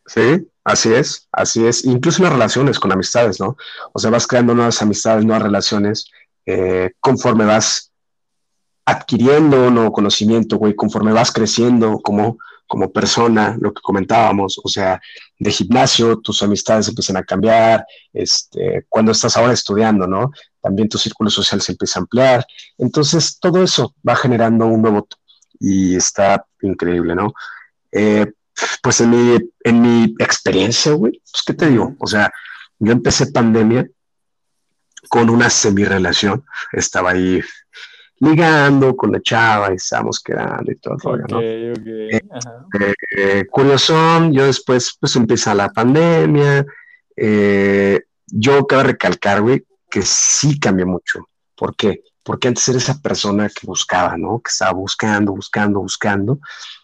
[0.05, 1.85] Sí, así es, así es.
[1.85, 3.57] Incluso en las relaciones con amistades, ¿no?
[3.93, 6.09] O sea, vas creando nuevas amistades, nuevas relaciones,
[6.45, 7.91] eh, conforme vas
[8.85, 15.01] adquiriendo nuevo conocimiento, güey, conforme vas creciendo como, como persona, lo que comentábamos, o sea,
[15.39, 20.31] de gimnasio, tus amistades empiezan a cambiar, este, cuando estás ahora estudiando, ¿no?
[20.61, 22.45] También tu círculo social se empieza a ampliar.
[22.77, 25.07] Entonces, todo eso va generando un nuevo
[25.59, 27.33] y está increíble, ¿no?
[27.91, 28.31] Eh,
[28.81, 31.95] pues en mi, en mi experiencia, güey, pues, ¿qué te digo?
[31.99, 32.31] O sea,
[32.79, 33.87] yo empecé pandemia
[35.09, 37.41] con una semi-relación, estaba ahí
[38.19, 41.41] ligando con la chava y estábamos quedando y todo el rollo, ¿no?
[41.41, 42.21] Eh,
[43.15, 43.95] eh, curioso,
[44.31, 46.65] yo después pues empieza la pandemia,
[47.15, 51.29] eh, yo cabe recalcar, güey, que sí cambió mucho.
[51.55, 52.03] ¿Por qué?
[52.23, 54.39] Porque antes era esa persona que buscaba, ¿no?
[54.39, 56.39] Que estaba buscando, buscando, buscando.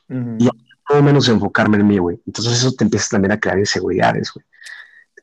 [0.09, 0.49] Y
[0.87, 2.21] todo menos enfocarme en mí, güey.
[2.25, 4.45] Entonces eso te empieza también a crear inseguridades, güey.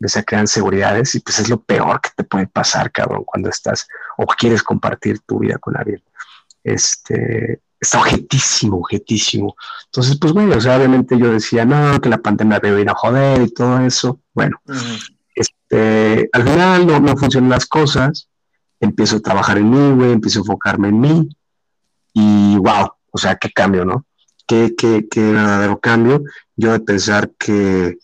[0.01, 3.51] Empieza a crear inseguridades y pues es lo peor que te puede pasar, cabrón, cuando
[3.51, 3.87] estás
[4.17, 6.03] o quieres compartir tu vida con alguien.
[6.65, 9.57] Este, está objetísimo, objetísimo.
[9.87, 12.95] Entonces, pues, bueno, o sea, obviamente yo decía, no, que la pandemia me viene a
[12.95, 14.21] joder y todo eso.
[14.35, 14.61] Bueno,
[15.35, 18.29] este, al final no, no funcionan las cosas.
[18.81, 21.29] Empiezo a trabajar en mí, güey, empiezo a enfocarme en mí.
[22.13, 24.05] Y wow, o sea, qué cambio, ¿no?
[24.47, 26.23] Qué, qué, qué verdadero cambio.
[26.57, 27.99] Yo de pensar que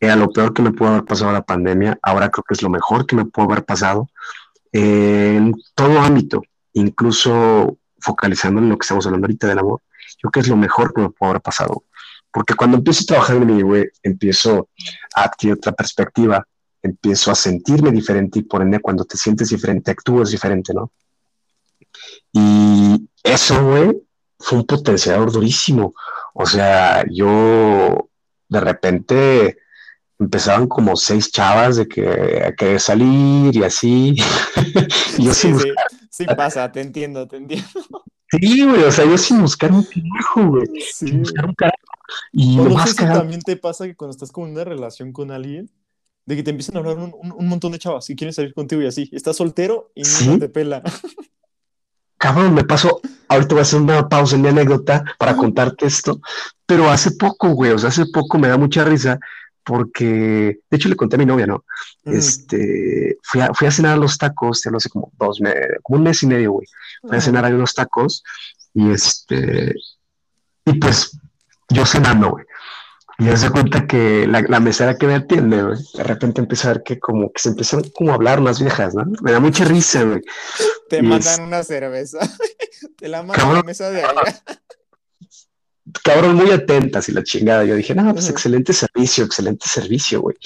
[0.00, 2.70] era lo peor que me pudo haber pasado la pandemia, ahora creo que es lo
[2.70, 4.08] mejor que me pudo haber pasado
[4.72, 9.80] en todo ámbito, incluso focalizando en lo que estamos hablando ahorita del amor,
[10.22, 11.84] yo creo que es lo mejor que me puede haber pasado.
[12.30, 14.68] Porque cuando empiezo a trabajar en mí, güey, empiezo
[15.14, 16.46] a adquirir otra perspectiva,
[16.82, 20.92] empiezo a sentirme diferente y por ende cuando te sientes diferente, actúas diferente, ¿no?
[22.32, 23.54] Y eso,
[24.38, 25.94] fue un potenciador durísimo.
[26.34, 28.10] O sea, yo
[28.48, 29.58] de repente
[30.18, 34.16] empezaban como seis chavas de que querer salir y así.
[35.18, 35.52] y yo sí,
[36.10, 37.68] Sí pasa, te entiendo, te entiendo.
[38.30, 40.66] Sí, güey, o sea, yo sin buscar un carajo, güey.
[40.92, 41.76] Sin buscar un carajo.
[42.32, 45.70] Y no sé si también te pasa que cuando estás con una relación con alguien,
[46.26, 48.82] de que te empiezan a hablar un, un, montón de chavas y quieren salir contigo
[48.82, 49.08] y así.
[49.12, 50.82] Estás soltero y no te pela.
[52.18, 53.00] Cabrón, me pasó.
[53.28, 56.20] Ahorita voy a hacer una pausa en mi anécdota para contarte esto.
[56.66, 59.20] Pero hace poco, güey, o sea, hace poco me da mucha risa
[59.68, 61.66] porque, de hecho, le conté a mi novia, ¿no?
[62.02, 65.40] Este, fui a, fui a cenar a los tacos, ya no sé, como dos,
[65.82, 66.66] como un mes y medio, güey.
[67.02, 68.24] Fui a cenar a unos tacos
[68.72, 69.74] y este,
[70.64, 71.18] y pues
[71.68, 72.46] yo cenando, güey.
[73.18, 76.72] Y se cuenta que la, la, mesera que me atiende, güey, de repente empieza a
[76.74, 79.04] ver que como que se empezaron como a hablar más viejas, ¿no?
[79.20, 80.22] Me da mucha risa, güey.
[80.88, 82.20] Te mandan una cerveza.
[82.96, 84.22] Te la mandan a la mesa de allá
[86.02, 87.64] cabrón, muy atentas y la chingada.
[87.64, 90.36] Yo dije, no, pues excelente servicio, excelente servicio, güey.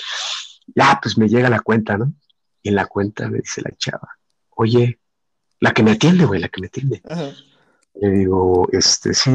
[0.74, 2.12] Ya, pues me llega la cuenta, ¿no?
[2.62, 4.09] Y en la cuenta me dice la chava,
[4.50, 4.98] oye,
[5.61, 7.02] la que me atiende, güey, la que me atiende.
[7.94, 9.31] Le digo, este, sí,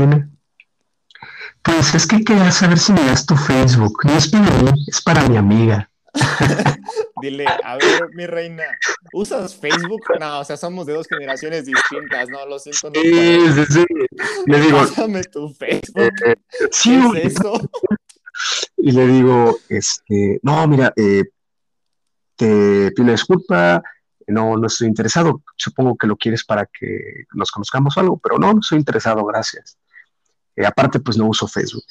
[1.62, 4.00] Pues es que quería saber si me das tu Facebook.
[4.04, 5.90] No es para mí, es para mi amiga.
[7.22, 8.64] Dile, a ver, mi reina,
[9.14, 10.02] ¿usas Facebook?
[10.20, 12.90] No, o sea, somos de dos generaciones distintas, no, lo siento.
[12.90, 13.86] No sí, sí, sí.
[14.46, 16.02] Le digo, Pásame tu Facebook.
[16.02, 16.36] Eh, eh,
[16.72, 17.70] sí, ¿Qué es eso?
[18.78, 21.24] Y le digo, este, no, mira, eh,
[22.36, 23.82] te pido disculpa,
[24.28, 25.42] no, no estoy interesado.
[25.56, 29.26] Supongo que lo quieres para que nos conozcamos o algo, pero no, no estoy interesado,
[29.26, 29.78] gracias.
[30.66, 31.84] aparte, pues no uso Facebook.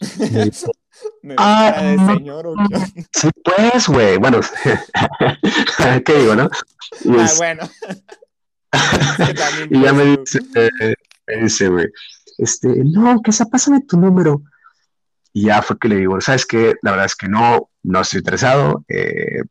[1.36, 2.54] ah, señor, ¿o
[3.12, 4.16] Sí, pues, güey.
[4.18, 4.40] Bueno,
[6.04, 6.48] ¿qué digo, no?
[7.18, 7.68] ah, bueno.
[9.70, 10.94] y ya me dice, eh,
[11.26, 11.86] me dice, güey,
[12.38, 14.42] este, no, que sea, pásame tu número.
[15.32, 16.74] Y ya fue que le digo, ¿sabes qué?
[16.82, 18.84] La verdad es que no, no estoy interesado.
[18.88, 19.42] Eh,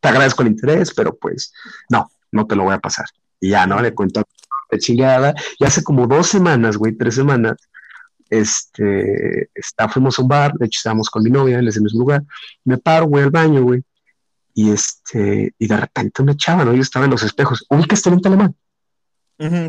[0.00, 1.52] te agradezco el interés, pero pues,
[1.90, 3.06] no, no te lo voy a pasar.
[3.40, 3.80] Y ya, ¿no?
[3.80, 4.22] Le cuento
[4.70, 5.34] de chingada.
[5.58, 7.56] Y hace como dos semanas, güey, tres semanas,
[8.30, 12.00] este, está, fuimos a un bar, de hecho estábamos con mi novia en ese mismo
[12.00, 12.22] lugar,
[12.64, 13.82] me paro, güey, al baño, güey,
[14.54, 16.74] y este, y de repente me chava, ¿no?
[16.74, 18.54] Yo estaba en los espejos, ¿ubicas Teniente Alemán?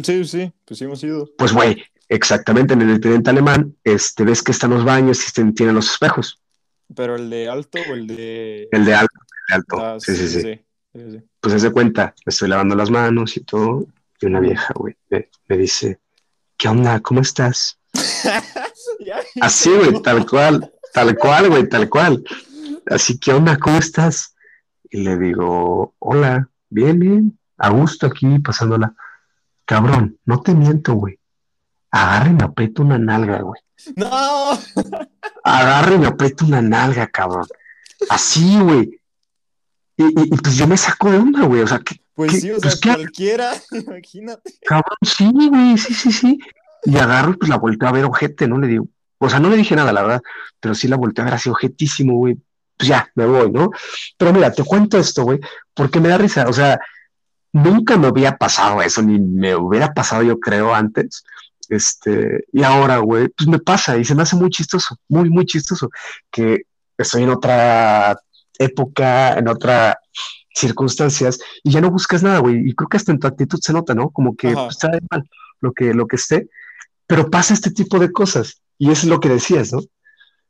[0.04, 1.30] sí, sí, pues sí hemos ido.
[1.38, 5.76] Pues, güey, exactamente, en el Teniente Alemán, este, ves que están los baños y tienen
[5.76, 6.42] los espejos.
[6.96, 8.70] ¿Pero el de alto o el de...?
[8.72, 12.48] El de alto, el de alto, ah, sí, sí, sí, Pues se cuenta, me estoy
[12.48, 13.86] lavando las manos y todo,
[14.22, 16.00] y una vieja, güey, me dice,
[16.56, 17.00] ¿qué onda?
[17.02, 17.77] ¿Cómo estás?
[19.42, 22.24] Así, güey, tal cual, tal cual, güey, tal cual.
[22.88, 24.36] Así que, onda, ¿cómo estás?
[24.90, 28.94] Y le digo, hola, bien, bien, a gusto aquí, pasándola.
[29.66, 31.20] Cabrón, no te miento, güey.
[31.92, 33.62] Agarre y me aprieto una nalga, güey.
[33.96, 34.58] No.
[35.44, 37.48] Agarre y me aprieto una nalga, cabrón.
[38.10, 39.00] Así, güey.
[39.98, 41.62] Y, pues yo me saco de onda, güey.
[41.62, 42.00] O sea, que.
[42.14, 44.54] Pues sí, o sea, pues, cualquiera, imagínate.
[44.66, 46.40] Cabrón, sí, güey, sí, sí, sí.
[46.84, 48.58] Y agarro y pues la volteo a ver ojete, ¿no?
[48.60, 48.88] Le digo,
[49.20, 50.22] o sea, no le dije nada, la verdad,
[50.60, 52.38] pero sí la volteo a ver así ojetísimo, güey.
[52.78, 53.72] Pues ya, me voy, ¿no?
[54.18, 55.40] Pero mira, te cuento esto, güey,
[55.74, 56.80] porque me da risa, o sea,
[57.52, 61.24] nunca me había pasado eso, ni me hubiera pasado, yo creo, antes.
[61.70, 65.46] Este, y ahora, güey, pues me pasa y se me hace muy chistoso, muy, muy
[65.46, 65.90] chistoso,
[66.32, 66.64] que
[66.98, 68.18] estoy en otra
[68.60, 70.00] época, en otra
[70.58, 72.68] circunstancias y ya no buscas nada, güey.
[72.68, 74.10] Y creo que hasta en tu actitud se nota, ¿no?
[74.10, 75.30] Como que pues, está mal
[75.62, 76.50] lo que, lo que esté,
[77.08, 78.62] pero pasa este tipo de cosas.
[78.78, 79.80] Y eso es lo que decías, ¿no?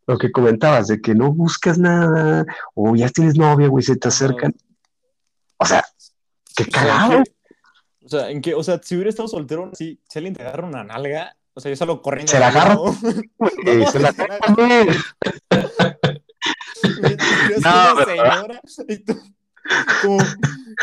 [0.08, 4.08] Lo que comentabas, de que no buscas nada, o ya tienes novia, güey, se te
[4.08, 4.54] acercan.
[5.58, 5.84] O sea,
[6.56, 7.14] qué cagado.
[7.14, 7.32] ¿en qué-
[8.06, 10.66] O sea, en que, o sea, si hubiera estado soltero, sí, si alguien te agarra
[10.68, 12.32] una nalga, o sea, yo salgo corriendo.
[12.32, 12.94] Se la No,
[13.92, 14.40] se la tiras
[17.62, 19.20] No, una pero- señora y tú,
[20.02, 20.18] como,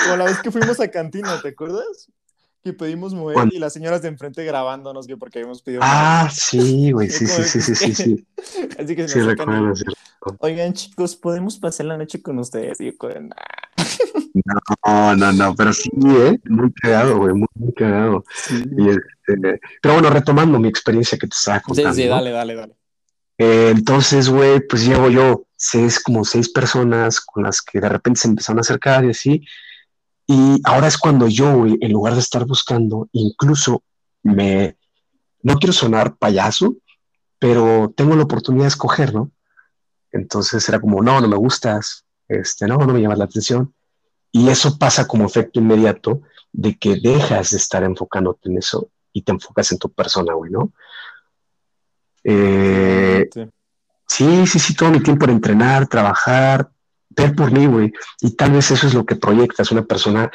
[0.05, 2.11] como la vez que fuimos a cantina, ¿te acuerdas?
[2.65, 6.93] Que pedimos mover y las señoras de enfrente grabándonos que porque habíamos pedido Ah, sí,
[6.93, 8.27] güey, sí, sí, sí, sí, sí, sí.
[8.79, 9.85] Así que se Sí, recuerdo, sí.
[10.39, 12.81] Oigan, chicos, ¿podemos pasar la noche con ustedes?
[12.81, 13.35] Y yo, como, "Nah".
[14.87, 16.39] No, no, no, pero sí, ¿eh?
[16.47, 18.25] Muy cagado, güey, muy, muy cagado.
[18.51, 21.93] Y, este, pero bueno, retomando mi experiencia que te estaba Sí, contando.
[21.93, 22.11] sí, ¿no?
[22.15, 22.75] dale, dale, dale.
[23.37, 28.21] Eh, entonces, güey, pues llevo yo seis, como seis personas con las que de repente
[28.21, 29.45] se empezaron a acercar y así.
[30.27, 33.83] Y ahora es cuando yo, güey, en lugar de estar buscando, incluso
[34.23, 34.77] me,
[35.43, 36.75] no quiero sonar payaso,
[37.39, 39.31] pero tengo la oportunidad de escoger, ¿no?
[40.13, 43.75] Entonces era como, no, no me gustas, este, no, no me llamas la atención.
[44.33, 49.23] Y eso pasa como efecto inmediato de que dejas de estar enfocándote en eso y
[49.23, 50.73] te enfocas en tu persona, güey, ¿no?
[52.25, 53.51] Eh, Sí.
[54.07, 56.71] Sí, sí, sí, todo mi tiempo en entrenar, trabajar,
[57.17, 57.93] ver por mí, güey.
[58.21, 60.31] Y tal vez eso es lo que proyectas, una persona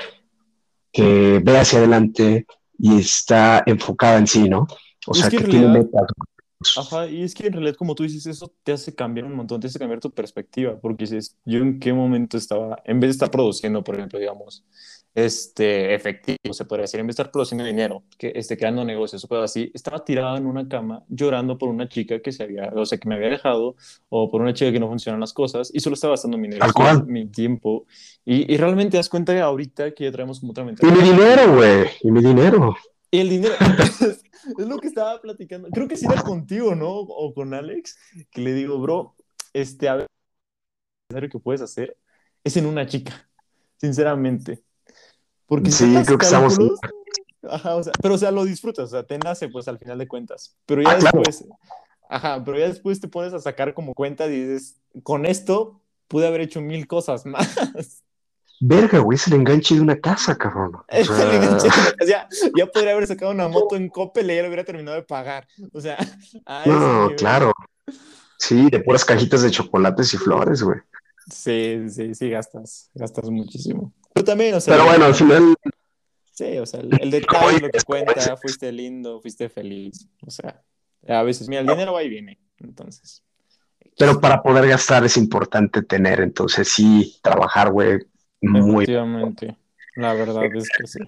[0.91, 2.45] que ve hacia adelante
[2.77, 4.67] y está enfocada en sí, ¿no?
[5.07, 6.11] O Es sea, que que, en tiene realidad- metas.
[6.75, 9.61] Ajá, y es que en realidad, como tú dices, eso te hace cambiar un montón,
[9.61, 13.11] te hace cambiar tu perspectiva, porque dices, yo en qué momento estaba, en vez de
[13.13, 14.65] estar produciendo, por ejemplo, digamos,
[15.25, 19.23] este, efectivo, se podría decir, en vez de estar produciendo dinero, que esté creando negocios,
[19.23, 22.71] o cosas así, estaba tirada en una cama llorando por una chica que se había,
[22.75, 23.75] o sea, que me había dejado,
[24.09, 27.03] o por una chica que no funcionan las cosas, y solo estaba gastando mi negocio,
[27.07, 27.85] mi tiempo,
[28.25, 30.97] y, y realmente te das cuenta que ahorita que ya traemos como otra Y mentalidad.
[30.97, 32.75] mi dinero, güey, y mi dinero.
[33.11, 33.55] Y el dinero,
[34.57, 35.71] es lo que estaba platicando.
[35.71, 36.89] Creo que sí era contigo, ¿no?
[36.89, 37.97] O con Alex,
[38.31, 39.15] que le digo, bro,
[39.53, 40.07] este, a ver,
[41.09, 41.97] lo que puedes hacer
[42.43, 43.29] es en una chica,
[43.77, 44.63] sinceramente.
[45.49, 46.57] Porque Sí, creo que estamos-
[47.49, 49.97] Ajá, o sea, pero o sea, lo disfrutas, o sea, te nace pues al final
[49.97, 50.55] de cuentas.
[50.65, 51.21] Pero ya Ah, claro.
[51.25, 51.49] después,
[52.09, 56.27] ajá, pero ya después te pones a sacar como cuenta y dices, con esto pude
[56.27, 58.03] haber hecho mil cosas más.
[58.61, 60.75] Verga, güey, es el enganche de una casa, cabrón.
[60.75, 62.05] O Es el sea, enganche de la casa.
[62.05, 65.03] ya, ya podría haber sacado una moto en Coppel y ya lo hubiera terminado de
[65.03, 65.47] pagar.
[65.71, 65.97] O sea,
[66.65, 67.53] no, claro.
[68.37, 70.79] Sí, de puras cajitas de chocolates y flores, güey.
[71.31, 73.93] Sí, sí, sí, gastas, gastas muchísimo.
[74.13, 75.55] Tú también, o sea, Pero bueno, al final,
[76.31, 80.31] sí, o sea, el, el detalle es lo que cuenta, fuiste lindo, fuiste feliz, o
[80.31, 80.61] sea,
[81.07, 83.23] a veces, mira, el dinero va y viene, entonces.
[83.97, 87.99] pero para poder gastar es importante tener, entonces sí, trabajar, güey,
[88.41, 89.57] muy Efectivamente,
[89.95, 90.99] la verdad es que sí.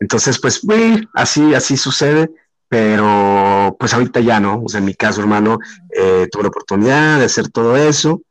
[0.00, 2.30] Entonces, pues, güey, así, así sucede,
[2.68, 4.62] pero pues ahorita ya no.
[4.62, 5.58] O sea, en mi caso, hermano,
[5.96, 8.22] eh, tuve la oportunidad de hacer todo eso,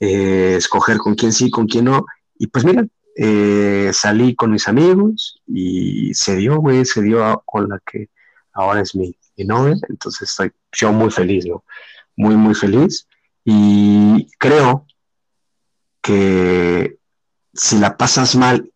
[0.00, 2.04] eh, escoger con quién sí, con quién no.
[2.38, 7.42] Y pues mira, eh, salí con mis amigos y se dio, güey, se dio a-
[7.44, 8.08] con la que
[8.52, 9.74] ahora es mi, novia.
[9.88, 11.64] Entonces estoy yo muy feliz, ¿no?
[12.16, 13.08] Muy, muy feliz.
[13.44, 14.86] Y creo
[16.00, 16.98] que
[17.52, 18.72] si la pasas mal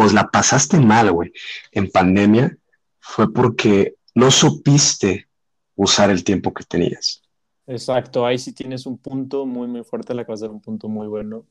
[0.00, 1.30] pues la pasaste mal, güey,
[1.72, 2.56] en pandemia,
[3.00, 5.28] fue porque no supiste
[5.76, 7.20] usar el tiempo que tenías.
[7.66, 10.88] Exacto, ahí sí tienes un punto muy, muy fuerte, le acabas de dar un punto
[10.88, 11.44] muy bueno,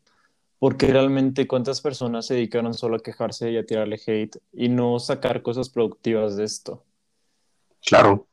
[0.59, 4.99] porque realmente cuántas personas se dedicaron solo a quejarse y a tirarle hate y no
[4.99, 6.85] sacar cosas productivas de esto.
[7.85, 8.27] Claro,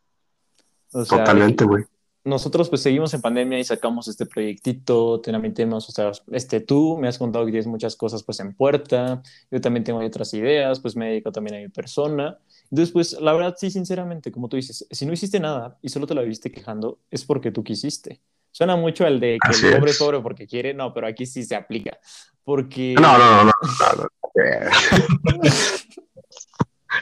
[0.92, 1.84] O sea, totalmente, güey.
[2.24, 6.98] nosotros pues seguimos en pandemia y sacamos este proyectito, también tenemos, o sea, este, tú
[6.98, 10.80] me has contado que tienes muchas cosas pues en puerta, yo también tengo otras ideas,
[10.80, 12.38] pues me dedico también a mi persona.
[12.70, 16.06] Entonces, pues la verdad, sí, sinceramente, como tú dices, si no hiciste nada y solo
[16.06, 18.20] te la viste quejando, es porque tú quisiste.
[18.56, 19.98] Suena mucho el de que Así el pobre es.
[19.98, 21.98] pobre porque quiere, no, pero aquí sí se aplica.
[22.42, 22.94] Porque...
[22.98, 23.52] No, no, no, no.
[23.52, 24.08] no, no.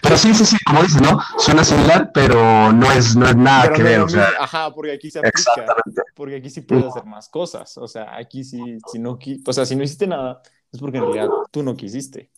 [0.02, 1.20] Pero sí, sí, sí, como dices, ¿no?
[1.38, 4.28] Suena similar, pero no es, no es nada pero que no ver, o sea.
[4.40, 5.38] Ajá, porque aquí se aplica.
[5.38, 6.02] exactamente.
[6.16, 7.78] Porque aquí sí puedes hacer más cosas.
[7.78, 11.04] O sea, aquí sí, si no, o sea, si no hiciste nada, es porque en
[11.04, 12.32] realidad tú no quisiste.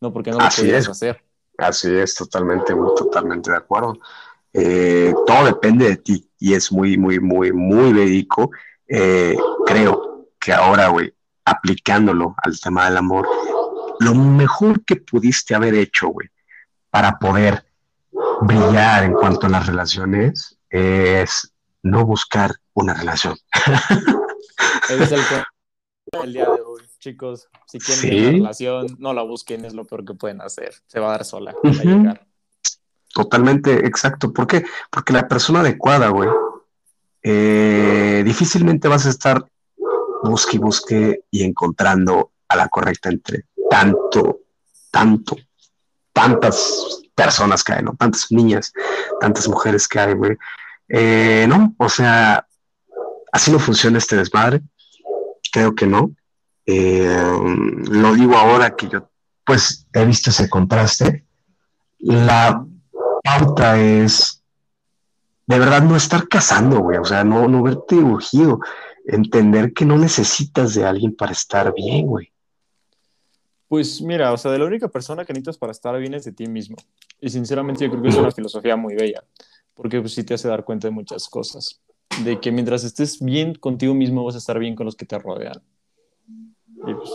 [0.00, 0.88] No porque no lo Así podías es.
[0.90, 1.24] hacer.
[1.58, 3.98] Así es, totalmente, totalmente de acuerdo.
[4.52, 8.50] Eh, todo depende de ti y es muy, muy, muy, muy verídico.
[8.88, 9.36] Eh,
[9.66, 11.12] creo que ahora, güey,
[11.44, 13.28] aplicándolo al tema del amor,
[14.00, 16.28] lo mejor que pudiste haber hecho, güey,
[16.90, 17.64] para poder
[18.42, 23.36] brillar en cuanto a las relaciones es no buscar una relación.
[24.88, 25.20] Ese es el
[26.24, 26.82] el día de hoy.
[26.98, 28.18] Chicos, si quieren Sí.
[28.18, 30.74] una relación, no la busquen, es lo peor que pueden hacer.
[30.86, 31.82] Se va a dar sola, va a Ujú.
[31.82, 32.26] llegar.
[33.12, 34.32] Totalmente, exacto.
[34.32, 34.64] ¿Por qué?
[34.90, 36.28] Porque la persona adecuada, güey,
[37.22, 39.44] eh, difícilmente vas a estar
[40.22, 44.40] busque y busque y encontrando a la correcta entre tanto,
[44.90, 45.36] tanto,
[46.12, 47.94] tantas personas que hay, ¿no?
[47.94, 48.72] Tantas niñas,
[49.20, 50.36] tantas mujeres que hay, güey.
[50.88, 52.46] Eh, no, o sea,
[53.32, 54.62] así no funciona este desmadre.
[55.52, 56.10] Creo que no.
[56.66, 57.16] Eh,
[57.88, 59.08] lo digo ahora que yo,
[59.44, 61.24] pues, he visto ese contraste.
[61.98, 62.64] La
[63.22, 64.40] pauta es
[65.46, 68.60] de verdad no estar casando, güey, o sea, no, no verte urgido,
[69.04, 72.32] entender que no necesitas de alguien para estar bien, güey.
[73.66, 76.32] Pues mira, o sea, de la única persona que necesitas para estar bien es de
[76.32, 76.76] ti mismo.
[77.20, 79.24] Y sinceramente yo creo que es una filosofía muy bella,
[79.74, 81.80] porque pues sí te hace dar cuenta de muchas cosas.
[82.22, 85.18] De que mientras estés bien contigo mismo vas a estar bien con los que te
[85.18, 85.60] rodean.
[86.86, 87.10] Y pues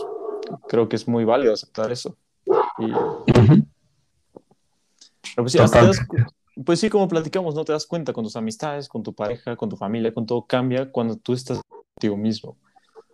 [0.68, 2.16] creo que es muy válido aceptar eso.
[2.78, 2.92] Y...
[5.36, 5.58] pues, sí,
[6.64, 9.68] pues sí, como platicamos, no te das cuenta con tus amistades, con tu pareja, con
[9.68, 12.56] tu familia, con todo cambia cuando tú estás contigo mismo.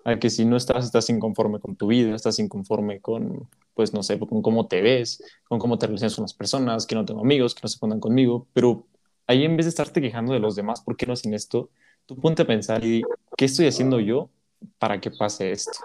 [0.04, 4.02] A que si no estás, estás inconforme con tu vida, estás inconforme con, pues no
[4.02, 7.20] sé, con cómo te ves, con cómo te relacionas con las personas, que no tengo
[7.20, 8.86] amigos, que no se juntan conmigo, pero
[9.26, 11.70] ahí en vez de estarte quejando de los demás, ¿por qué no hacen esto?
[12.06, 13.02] Tú ponte a pensar y
[13.36, 14.28] ¿qué estoy haciendo yo
[14.78, 15.78] para que pase esto?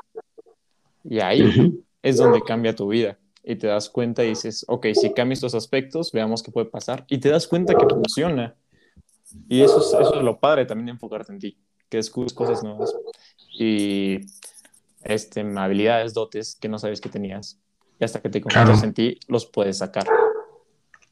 [1.03, 3.17] Y ahí es donde cambia tu vida
[3.47, 7.05] y te das cuenta y dices, ok, si cambio estos aspectos, veamos qué puede pasar
[7.07, 8.55] y te das cuenta que funciona.
[9.47, 11.57] Y eso es, eso es lo padre también de enfocarte en ti,
[11.89, 12.93] que descubres cosas nuevas
[13.57, 14.19] y
[15.03, 17.57] este, habilidades, dotes que no sabes que tenías.
[17.99, 20.05] Y hasta que te concentras en ti, los puedes sacar.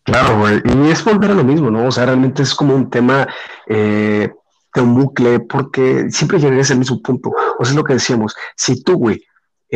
[0.03, 0.61] Claro, güey.
[0.65, 1.87] Y es volver a lo mismo, ¿no?
[1.87, 3.27] O sea, realmente es como un tema
[3.67, 4.29] eh,
[4.75, 7.29] de un bucle, porque siempre llegarías al mismo punto.
[7.57, 8.35] O sea, es lo que decíamos.
[8.55, 9.23] Si tú, güey,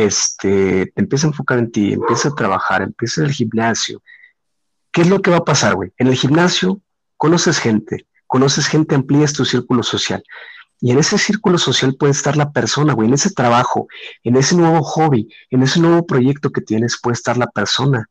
[0.04, 4.02] este, te empiezas a enfocar en ti, empiezas a trabajar, empiezas el gimnasio,
[4.92, 5.92] ¿qué es lo que va a pasar, güey?
[5.98, 6.80] En el gimnasio
[7.16, 10.22] conoces gente, conoces gente, amplías tu círculo social.
[10.80, 13.86] Y en ese círculo social puede estar la persona, güey, en ese trabajo,
[14.24, 18.08] en ese nuevo hobby, en ese nuevo proyecto que tienes, puede estar la persona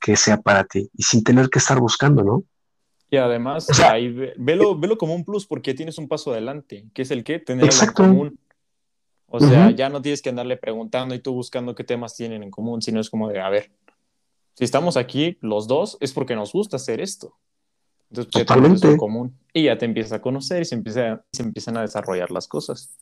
[0.00, 2.44] que sea para ti y sin tener que estar buscando, ¿no?
[3.10, 7.10] Y además, ahí, velo, velo, como un plus porque tienes un paso adelante, que es
[7.10, 8.38] el que tener en común.
[9.30, 12.50] O sea, ya no tienes que andarle preguntando y tú buscando qué temas tienen en
[12.50, 13.70] común, sino es como de, a ver,
[14.54, 17.36] si estamos aquí los dos es porque nos gusta hacer esto.
[18.10, 18.96] Entonces, pues, Totalmente.
[18.96, 19.38] común.
[19.52, 22.96] Y ya te empiezas a conocer y se, empieza, se empiezan a desarrollar las cosas.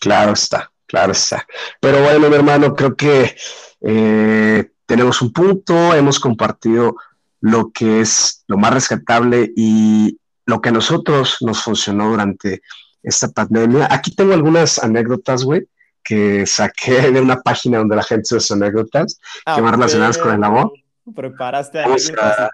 [0.00, 1.46] Claro está, claro está.
[1.80, 3.36] Pero bueno, mi hermano, creo que
[3.80, 6.96] eh, tenemos un punto, hemos compartido
[7.40, 12.60] lo que es lo más rescatable y lo que a nosotros nos funcionó durante
[13.04, 13.86] esta pandemia.
[13.90, 15.68] Aquí tengo algunas anécdotas, güey,
[16.02, 19.20] que saqué de una página donde la gente sus anécdotas
[19.54, 20.72] que van relacionadas con el amor.
[21.14, 21.96] Preparaste ahí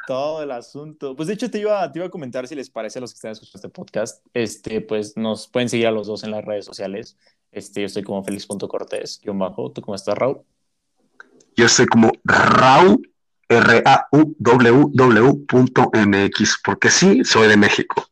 [0.09, 1.15] todo el asunto.
[1.15, 3.17] Pues de hecho te iba, te iba a comentar si les parece a los que
[3.17, 6.65] están escuchando este podcast, este, pues nos pueden seguir a los dos en las redes
[6.65, 7.17] sociales.
[7.53, 9.71] Este, yo estoy como Félix.cortés, guion bajo.
[9.71, 10.41] ¿Tú cómo estás, Raúl?
[11.57, 13.09] Yo estoy como Raúl,
[13.49, 14.41] R-A-U-W-W.mx,
[16.65, 18.05] porque sí, soy de México.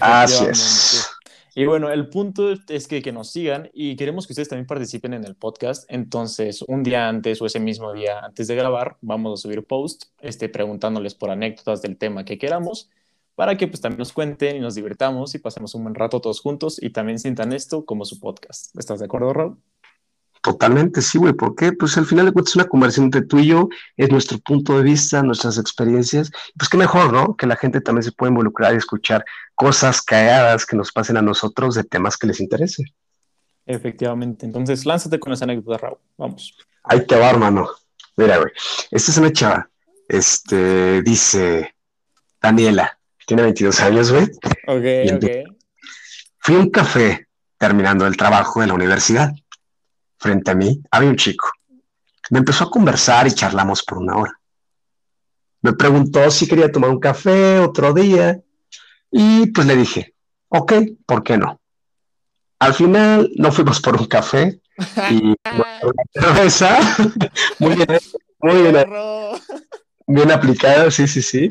[0.00, 1.10] Así es.
[1.58, 5.12] Y bueno, el punto es que, que nos sigan y queremos que ustedes también participen
[5.12, 5.86] en el podcast.
[5.88, 10.04] Entonces, un día antes o ese mismo día antes de grabar, vamos a subir post
[10.20, 12.90] este, preguntándoles por anécdotas del tema que queramos
[13.34, 16.40] para que pues también nos cuenten y nos divertamos y pasemos un buen rato todos
[16.40, 18.78] juntos y también sientan esto como su podcast.
[18.78, 19.58] ¿Estás de acuerdo, Raúl?
[20.48, 21.34] Totalmente, sí, güey.
[21.34, 21.74] ¿Por qué?
[21.74, 23.68] Pues al final de cuentas es una conversación entre tú y yo,
[23.98, 26.30] es nuestro punto de vista, nuestras experiencias.
[26.56, 27.36] Pues qué mejor, ¿no?
[27.36, 31.22] Que la gente también se pueda involucrar y escuchar cosas calladas que nos pasen a
[31.22, 32.82] nosotros de temas que les interese.
[33.66, 34.46] Efectivamente.
[34.46, 35.98] Entonces, lánzate con esa anécdota, Raúl.
[36.16, 36.56] Vamos.
[36.82, 37.68] Ahí te va, hermano.
[38.16, 38.50] Mira, güey.
[38.90, 39.68] Esta es una chava.
[40.08, 41.74] Este, dice
[42.40, 42.98] Daniela.
[43.26, 44.24] Tiene 22 años, güey.
[44.66, 45.56] Ok, ok.
[46.38, 47.28] Fui a un café
[47.58, 49.30] terminando el trabajo de la universidad
[50.18, 51.50] frente a mí había un chico.
[52.30, 54.38] Me empezó a conversar y charlamos por una hora.
[55.62, 58.40] Me preguntó si quería tomar un café otro día
[59.10, 60.14] y pues le dije,
[60.48, 60.72] ok,
[61.06, 61.60] ¿por qué no?
[62.58, 64.60] Al final no fuimos por un café
[65.10, 66.78] y una cerveza.
[67.58, 67.98] muy bien,
[68.40, 68.76] muy bien.
[70.10, 71.50] Bien aplicado, sí, sí, sí.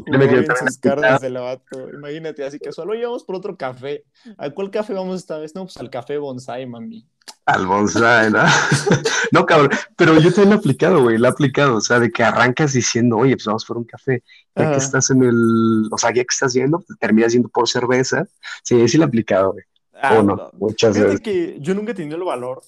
[1.94, 4.04] Imagínate, así que solo íbamos por otro café.
[4.36, 5.54] ¿A cuál café vamos esta vez?
[5.54, 7.08] No, pues al café bonsai, mami.
[7.48, 8.40] Al bonsai, ¿no?
[9.32, 9.70] no, cabrón.
[9.96, 11.18] Pero yo también lo he aplicado, güey.
[11.18, 11.78] Lo he aplicado.
[11.78, 14.22] O sea, de que arrancas diciendo, oye, pues vamos por un café.
[14.54, 15.88] Ya que estás en el.
[15.90, 18.28] O sea, ya que estás yendo, terminas yendo por cerveza.
[18.64, 19.64] Sí, sí lo he aplicado, güey.
[19.94, 21.22] Ah, no, muchas veces.
[21.22, 22.62] que yo nunca he tenido el valor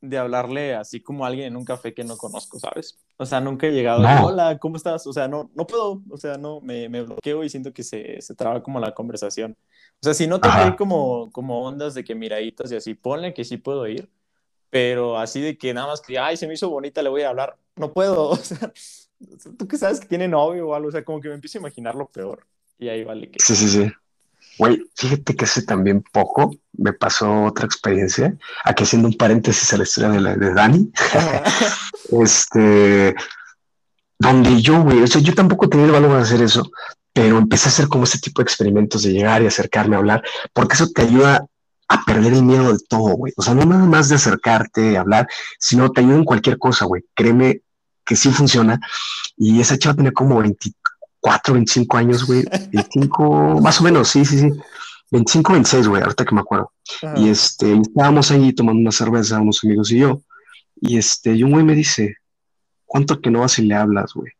[0.00, 2.98] de hablarle así como a alguien en un café que no conozco, ¿sabes?
[3.18, 5.06] O sea, nunca he llegado, hola, ¿cómo estás?
[5.06, 8.20] O sea, no, no puedo, o sea, no, me, me bloqueo y siento que se,
[8.20, 9.56] se traba como la conversación.
[10.00, 13.32] O sea, si no te hay como, como ondas de que miraditas y así, ponle
[13.32, 14.08] que sí puedo ir,
[14.72, 17.28] pero así de que nada más que, ay, se me hizo bonita, le voy a
[17.28, 18.72] hablar, no puedo, o sea,
[19.58, 21.60] tú que sabes que tiene novio o algo, o sea, como que me empiezo a
[21.60, 22.46] imaginar lo peor,
[22.78, 23.38] y ahí vale que...
[23.38, 23.92] Sí, sí, sí.
[24.58, 29.76] Güey, fíjate que hace también poco me pasó otra experiencia, aquí haciendo un paréntesis a
[29.76, 30.90] la historia de, la, de Dani,
[32.22, 33.14] este,
[34.18, 36.70] donde yo, güey, o sea, yo tampoco tenía el valor de hacer eso,
[37.12, 40.22] pero empecé a hacer como este tipo de experimentos de llegar y acercarme a hablar,
[40.54, 41.46] porque eso te ayuda
[41.92, 43.34] a perder el miedo de todo, güey.
[43.36, 45.28] O sea, no nada más de acercarte, a hablar,
[45.58, 47.04] sino te ayuda en cualquier cosa, güey.
[47.14, 47.60] Créeme
[48.04, 48.80] que sí funciona.
[49.36, 52.44] Y esa chava tenía como 24, 25 años, güey.
[52.72, 54.50] 25, más o menos, sí, sí, sí.
[55.10, 56.72] 25, 26, güey, ahorita que me acuerdo.
[57.16, 60.22] Y este, estábamos ahí tomando una cerveza, unos amigos y yo.
[60.80, 62.16] Y este, y un güey me dice,
[62.86, 64.32] ¿cuánto que no vas y le hablas, güey?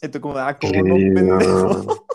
[0.00, 2.06] Y tú como, ah, como no,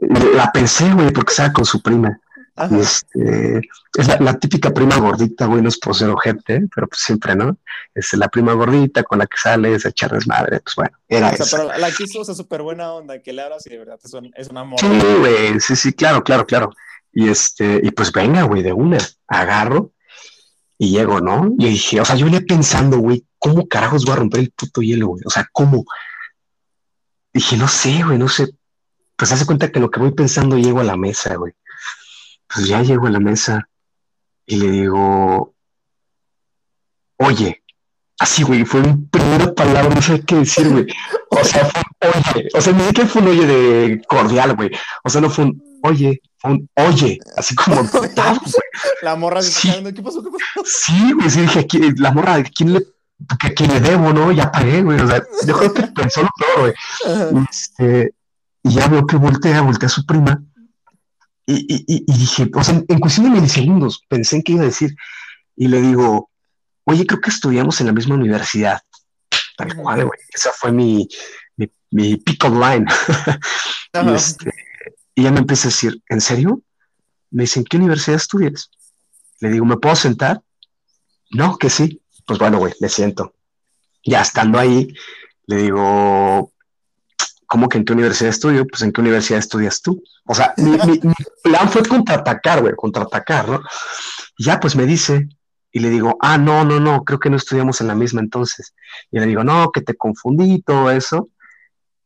[0.34, 2.18] La pensé, güey, porque estaba con su prima.
[2.56, 3.60] Este,
[3.98, 7.58] es la, típica prima gordita, güey, no es por ser ojete, pero pues siempre, ¿no?
[7.94, 11.36] Es la prima gordita con la que sales a echar desmadre, pues bueno, era o
[11.36, 13.98] sea, Pero la quiso, o sea, súper buena onda, que le hablas y de verdad
[14.02, 14.80] es un, es un amor.
[14.80, 14.86] Sí,
[15.18, 16.70] güey, sí, sí, claro, claro, claro.
[17.12, 19.92] Y este, y pues venga, güey, de una, agarro
[20.78, 21.54] y llego, ¿no?
[21.58, 24.80] Y dije, o sea, yo venía pensando, güey, ¿cómo carajos voy a romper el puto
[24.80, 25.22] hielo, güey?
[25.26, 25.84] O sea, ¿cómo?
[27.34, 28.48] Dije, no sé, güey, no sé.
[29.14, 31.52] Pues hace cuenta que lo que voy pensando llego a la mesa, güey.
[32.52, 33.68] Pues ya llego a la mesa
[34.46, 35.54] y le digo,
[37.16, 37.62] oye,
[38.18, 40.86] así, güey, fue mi primera palabra, no sé qué decir, güey.
[41.30, 44.70] O sea, fue oye, o sea, ni siquiera fue un oye de cordial, güey.
[45.02, 47.82] O sea, no fue un oye, fue un oye, así como
[49.02, 50.22] La morra se está ¿qué pasó?
[50.22, 50.64] ¿Qué pasó?
[50.64, 52.86] Sí, güey, sí dije, aquí, la morra, ¿quién le
[53.28, 54.30] porque a quien le debo, ¿no?
[54.32, 55.00] Ya pagué, güey.
[55.00, 57.46] O sea, yo creo que pensó lo peor, güey.
[57.50, 58.14] Este,
[58.62, 60.42] y ya veo que voltea, voltea a su prima.
[61.46, 64.66] Y, y, y, dije, o sea, en cuestión de milisegundos pensé en qué iba a
[64.66, 64.96] decir.
[65.54, 66.30] Y le digo,
[66.84, 68.80] oye, creo que estudiamos en la misma universidad.
[69.56, 70.20] Tal cual, güey.
[70.28, 71.08] Esa fue mi,
[71.56, 72.86] mi, mi pick-up line.
[74.04, 74.50] y, este,
[75.14, 76.60] y ella me empieza a decir, ¿en serio?
[77.30, 78.70] Me dice, ¿en qué universidad estudias?
[79.40, 80.42] Le digo, ¿me puedo sentar?
[81.30, 83.34] No, que sí pues bueno, güey, me siento.
[84.04, 84.92] Ya estando ahí,
[85.46, 86.52] le digo,
[87.46, 88.66] ¿cómo que en qué universidad estudio?
[88.66, 90.02] Pues en qué universidad estudias tú.
[90.26, 90.76] O sea, mi,
[91.42, 93.62] plan fue contraatacar, güey, contraatacar, ¿no?
[94.38, 95.28] ya pues me dice,
[95.72, 98.74] y le digo, ah, no, no, no, creo que no estudiamos en la misma entonces.
[99.10, 101.28] Y le digo, no, que te confundí, todo eso.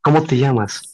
[0.02, 0.90] ¿Cómo te llamas?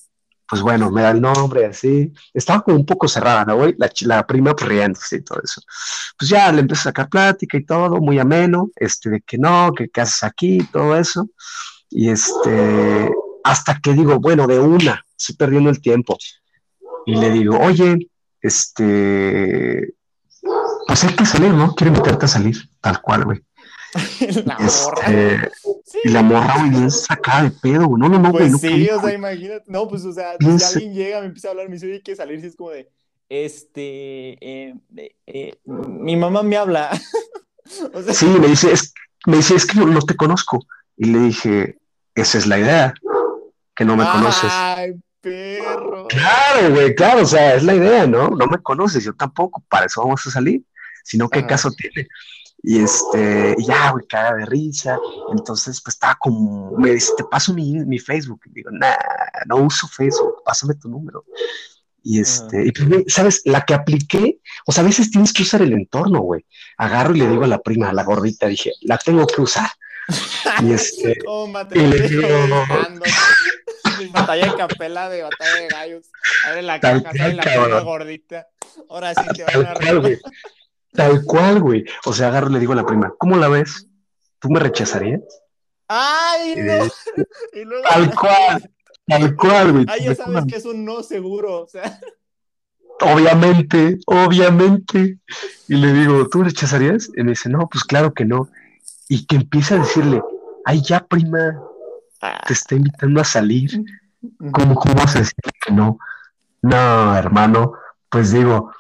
[0.49, 2.13] pues bueno, me da el nombre, así.
[2.33, 3.75] Estaba como un poco cerrada, ¿no, güey?
[3.79, 5.61] La, la prima pues, riéndose y todo eso.
[6.17, 9.73] Pues ya le empecé a sacar plática y todo, muy ameno, este, de que no,
[9.77, 11.29] que qué haces aquí, todo eso.
[11.91, 13.11] Y este,
[13.51, 16.19] hasta que digo, bueno, de una, estoy perdiendo el tiempo.
[17.07, 18.09] Y le digo, oye,
[18.41, 19.95] este,
[20.87, 21.75] pues hay que salir, ¿no?
[21.75, 23.41] Quiero invitarte a salir, tal cual, güey.
[24.45, 25.07] la morra.
[25.07, 25.51] Este,
[26.05, 28.01] y la morra, güey, bien sacada de pedo, güey.
[28.01, 28.51] No, no, no, güey.
[28.51, 29.65] Pues sí, o sea, imagínate.
[29.67, 32.17] No, pues, o sea, si alguien llega, me empieza a hablar, me dice, oye, que
[32.17, 32.91] salir, si es como de,
[33.29, 34.75] este, eh,
[35.27, 36.91] eh, mi mamá me habla.
[37.95, 38.93] o sea, sí, me dice, es,
[39.27, 40.67] me dice, es que no, te conozco.
[40.97, 41.79] Y le dije,
[42.15, 42.95] esa es la idea,
[43.77, 44.51] que no me conoces.
[44.53, 46.07] Ay, perro.
[46.09, 48.29] Claro, güey, claro, o sea, es la idea, ¿no?
[48.31, 50.63] No me conoces, yo tampoco, para eso vamos a salir.
[51.05, 52.09] Si no, ¿qué caso tiene?
[52.63, 54.99] Y este, ya, güey, caga de risa.
[55.31, 58.41] Entonces, pues estaba como, me dice, te paso mi, mi Facebook.
[58.47, 58.97] Y digo, nah,
[59.47, 61.25] no uso Facebook, pásame tu número.
[62.03, 63.43] Y este, y pues, ¿sabes?
[63.45, 66.45] La que apliqué, o sea, a veces tienes que usar el entorno, güey.
[66.79, 69.69] Agarro y le digo a la prima, a la gordita, dije, la tengo que usar.
[70.63, 71.19] Y este,
[71.75, 72.29] y le digo,
[74.21, 76.11] batalla de capela de batalla de gallos.
[76.47, 78.49] Abre la caja, sale la gordita.
[78.89, 79.75] Ahora sí te van a
[80.93, 81.85] Tal cual, güey.
[82.07, 83.87] O sea, agarro y le digo a la prima, ¿cómo la ves?
[84.39, 85.21] ¿Tú me rechazarías?
[85.89, 86.89] ¡Ay, no!
[87.89, 88.71] Tal cual,
[89.07, 89.87] tal cual, güey.
[89.89, 92.01] Ay, ya sabes que es un no seguro, o sea.
[93.01, 95.19] Obviamente, obviamente.
[95.69, 97.11] Y le digo, ¿tú me rechazarías?
[97.17, 98.49] Y me dice, no, pues claro que no.
[99.09, 100.23] Y que empieza a decirle,
[100.65, 101.61] ay, ya, prima,
[102.47, 103.71] te está invitando a salir.
[104.53, 105.99] ¿Cómo, cómo vas a decir que no?
[106.63, 107.75] No, hermano,
[108.09, 108.73] pues digo,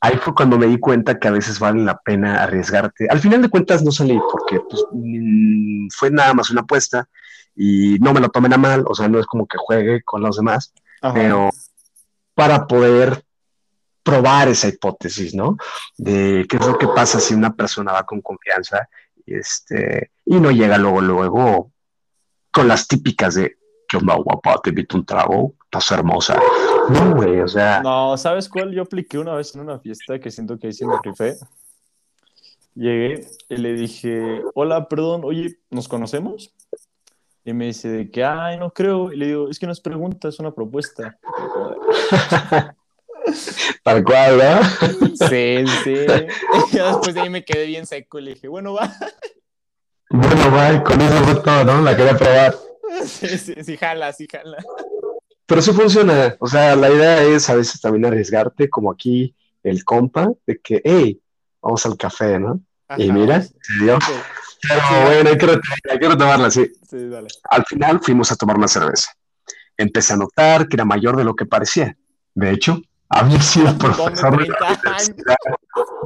[0.00, 3.08] ahí fue cuando me di cuenta que a veces vale la pena arriesgarte.
[3.08, 7.08] Al final de cuentas no salí porque pues, mm, fue nada más una apuesta
[7.54, 10.22] y no me lo tomen a mal, o sea, no es como que juegue con
[10.22, 10.72] los demás,
[11.12, 11.50] pero
[12.34, 13.24] para poder
[14.04, 15.56] probar esa hipótesis, ¿no?
[15.96, 18.88] De qué es lo que pasa si una persona va con confianza
[19.26, 21.72] y, este, y no llega luego, luego
[22.52, 23.57] con las típicas de,
[23.88, 24.60] ¿qué onda, guapa?
[24.62, 26.38] Te invito un trago, estás hermosa
[26.88, 27.80] no, güey, o sea.
[27.82, 28.72] No, ¿sabes cuál?
[28.72, 31.36] Yo apliqué una vez en una fiesta que siento que ahí sí me rifé.
[32.74, 36.54] Llegué y le dije, hola, perdón, oye, ¿nos conocemos?
[37.44, 39.12] Y me dice de que, ay, no creo.
[39.12, 41.18] Y le digo, es que no es pregunta, es una propuesta.
[43.82, 44.62] Tal cual, ¿no?
[45.28, 45.94] Sí, sí.
[46.72, 48.90] Y después de ahí me quedé bien seco y le dije, bueno, va.
[50.10, 51.82] Bueno, va, con eso fue todo, ¿no?
[51.82, 52.54] La quería probar.
[53.04, 54.58] Sí, sí, sí, jala, sí, jala.
[55.46, 56.36] Pero sí funciona.
[56.40, 60.80] O sea, la idea es a veces también arriesgarte, como aquí el compa, de que,
[60.84, 61.20] hey,
[61.62, 62.60] vamos al café, ¿no?
[62.96, 63.54] y mira, sí.
[63.60, 63.98] se dio.
[64.00, 64.12] Sí,
[64.68, 65.60] Pero bueno, hay que,
[65.90, 66.70] hay que retomarla, sí.
[66.88, 67.28] sí, dale.
[67.50, 69.12] Al final fuimos a tomar una cerveza.
[69.76, 71.96] Empecé a notar que era mayor de lo que parecía.
[72.34, 75.08] De hecho, había sido profesor de la 30 años.
[75.08, 75.36] universidad.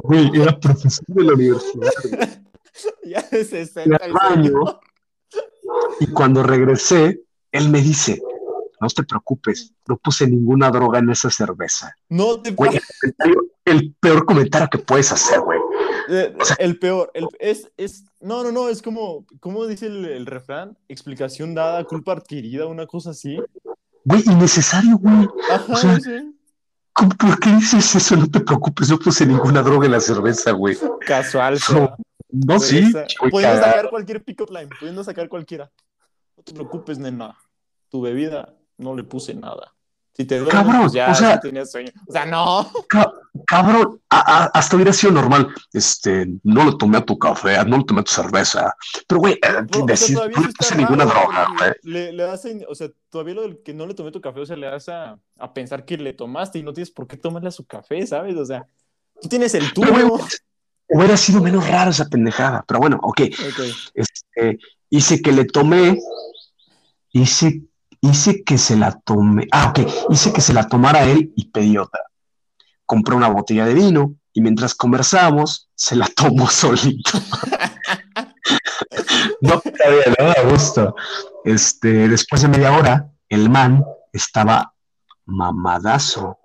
[0.03, 1.91] Güey, era profesor de la universidad.
[3.03, 4.79] Ya de 60 el baño.
[5.99, 7.21] Y cuando regresé,
[7.51, 8.21] él me dice,
[8.81, 11.95] no te preocupes, no puse ninguna droga en esa cerveza.
[12.09, 12.79] No te Güey,
[13.65, 15.59] el, peor comentario que puedes hacer, güey.
[16.09, 20.25] Eh, El peor, el- es, es, no, no, no, es como, ¿cómo dice el, el
[20.25, 20.77] refrán?
[20.89, 23.37] Explicación dada, culpa adquirida, una cosa así.
[24.03, 25.27] Güey, innecesario, güey.
[25.49, 26.35] Ajá, O sea, sí.
[26.91, 28.17] ¿Cómo- ¿Por qué dices eso?
[28.17, 30.77] No te preocupes, no puse ninguna droga en la cerveza, güey.
[31.07, 31.95] Casual, No,
[32.33, 32.45] sea.
[32.55, 32.77] No, sí.
[32.79, 35.71] Esa- Pudiendo sacar cualquier pick-up line, pudiendo sacar cualquiera.
[36.37, 37.37] No te preocupes, nena.
[37.89, 39.73] Tu bebida no le puse nada.
[40.15, 41.91] Si te duele, Cabrón, pues ya, o sea- tenías sueño.
[42.07, 42.71] O sea, no.
[42.89, 43.11] Ca-
[43.47, 45.47] Cabrón, a- a- hasta hubiera sido normal.
[45.73, 48.75] Este, no le tomé a tu café, no le tomé a tu cerveza.
[49.07, 51.71] Pero, güey, eh, Pero, o sea, decir, todavía no le puse ninguna raro, droga, güey.
[51.81, 54.39] Le, le das a- o sea, todavía lo del que no le tomé tu café,
[54.39, 57.17] o sea, le das a, a pensar que le tomaste y no tienes por qué
[57.17, 58.35] tomarle a su café, ¿sabes?
[58.37, 58.67] O sea,
[59.19, 60.19] tú tienes el tuyo.
[60.89, 62.63] Hubiera sido menos raro esa pendejada.
[62.67, 63.21] Pero bueno, ok.
[63.21, 63.59] Ok.
[63.93, 64.59] Este,
[64.89, 65.99] hice que le tomé,
[67.11, 67.63] hice,
[68.01, 69.79] hice que se la tomé, ah, ok,
[70.09, 72.01] hice que se la tomara él y pedí otra.
[72.85, 77.11] Compré una botella de vino y mientras conversábamos, se la tomó solito.
[79.41, 80.29] no, está bien, ¿no?
[80.29, 80.95] A gusto.
[81.43, 84.73] Este, después de media hora, el man estaba
[85.25, 86.37] mamadazo.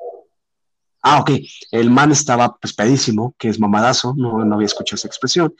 [1.02, 1.30] Ah, ok,
[1.70, 5.54] el man estaba pues pedísimo, que es mamadazo, no, no había escuchado esa expresión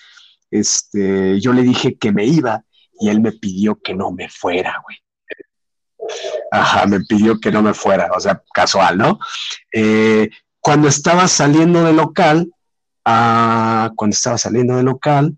[0.50, 2.64] este, yo le dije que me iba
[3.00, 4.98] y él me pidió que no me fuera, güey.
[6.50, 9.18] Ajá, me pidió que no me fuera, o sea, casual, ¿no?
[9.72, 10.28] Eh,
[10.60, 12.50] cuando estaba saliendo del local,
[13.04, 15.36] ah, cuando estaba saliendo del local,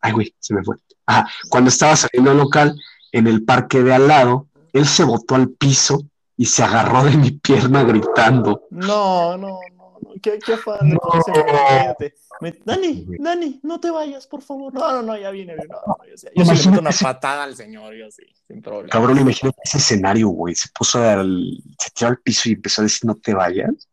[0.00, 0.76] ay, güey, se me fue.
[1.06, 2.78] Ah, cuando estaba saliendo del local,
[3.12, 6.02] en el parque de al lado, él se botó al piso
[6.36, 8.64] y se agarró de mi pierna gritando.
[8.70, 10.10] No, no, no, no.
[10.22, 11.00] Qué, qué afán de No.
[11.00, 12.14] conocer, cállate.
[12.40, 14.72] Me- Dani, Dani, no te vayas, por favor.
[14.74, 15.54] No, no, no, ya viene.
[15.56, 16.30] No, no, yo, sé.
[16.34, 18.88] yo sí le meto una patada al señor, yo sí, sin problema.
[18.90, 20.54] Cabrón, imagínate ese escenario, güey.
[20.54, 23.88] Se puso al, se tiró al piso y empezó a decir, no te vayas.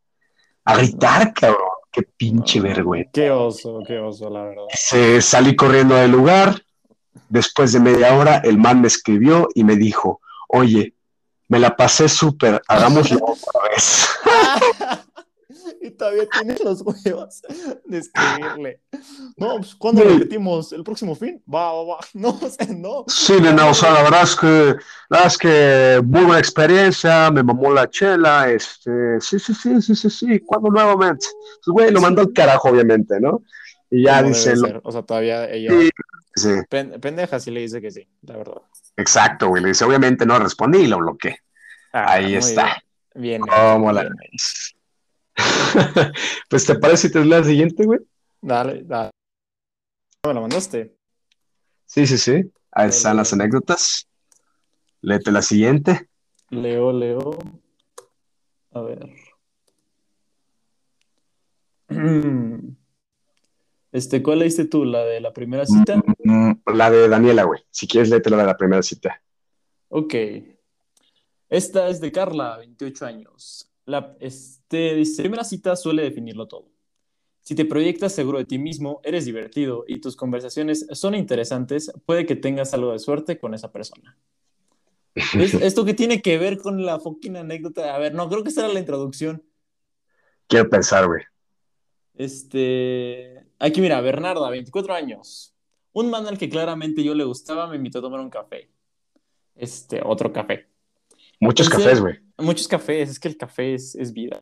[0.66, 1.70] A gritar, cabrón.
[1.92, 3.12] Qué pinche No, vergüenza.
[3.14, 4.64] Qué oso, qué oso, la verdad.
[4.74, 6.62] Se salí corriendo del lugar.
[7.28, 10.94] Después de media hora, el man me escribió y me dijo, oye,
[11.52, 14.08] me la pasé súper, hagámoslo otra vez.
[15.82, 17.42] y todavía tienes los huevos
[17.86, 18.80] de escribirle.
[19.36, 20.14] No, pues ¿cuándo Güey.
[20.20, 20.72] repetimos?
[20.72, 21.44] ¿El próximo fin?
[21.54, 21.98] Va, va, va.
[22.14, 23.04] No, o sea, no.
[23.08, 27.30] Sí, nena, o sea, la verdad es que, la verdad es que muy buena experiencia,
[27.32, 31.26] me mamó la chela, este, sí, sí, sí, sí, sí, sí, ¿cuándo nuevamente?
[31.66, 33.44] Pues, güey, lo mandó al carajo, obviamente, ¿no?
[33.90, 34.80] Y ya ¿Cómo dice, lo-?
[34.86, 35.72] O sea, todavía ella.
[35.82, 35.90] Sí.
[36.36, 38.62] sí, pen- pendeja sí le dice que sí, la verdad.
[38.98, 41.40] Exacto, güey, le dice, obviamente no respondí y lo bloqueé.
[41.94, 42.82] Ah, Ahí está.
[43.16, 43.42] Bien.
[43.42, 44.14] bien ¿Cómo la bien
[46.50, 48.00] pues, ¿te parece si te lees la siguiente, güey?
[48.42, 49.12] Dale, dale.
[50.26, 50.96] ¿Me la mandaste?
[51.86, 54.08] Sí, sí, sí, ahí están las anécdotas.
[55.02, 56.10] Léete la siguiente.
[56.50, 57.38] Leo, leo.
[58.72, 59.10] A ver.
[63.92, 64.86] Este, ¿cuál leíste tú?
[64.86, 66.02] ¿La de la primera cita?
[66.24, 67.62] Mm, La de Daniela, güey.
[67.70, 69.22] Si quieres, léete la de la primera cita.
[69.90, 70.16] Ok.
[71.50, 73.70] Esta es de Carla, 28 años.
[73.86, 76.70] La, este, dice, primera cita suele definirlo todo.
[77.42, 82.26] Si te proyectas seguro de ti mismo, eres divertido y tus conversaciones son interesantes, puede
[82.26, 84.18] que tengas algo de suerte con esa persona.
[85.16, 87.94] ¿Es- ¿Esto que tiene que ver con la fucking anécdota?
[87.94, 89.44] A ver, no, creo que esa era la introducción.
[90.48, 91.24] Quiero pensar, güey.
[92.22, 95.56] Este, aquí mira, Bernarda, 24 años.
[95.94, 98.70] Un man al que claramente yo le gustaba me invitó a tomar un café.
[99.56, 100.68] Este, otro café.
[101.40, 102.20] Muchos Pensé- cafés, güey.
[102.38, 104.42] Muchos cafés, es que el café es, es vida.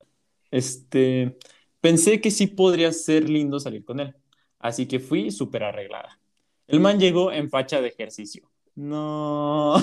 [0.52, 1.38] Este,
[1.82, 4.16] pensé que sí podría ser lindo salir con él,
[4.60, 6.20] así que fui súper arreglada.
[6.68, 8.50] El man llegó en facha de ejercicio.
[8.76, 9.76] No,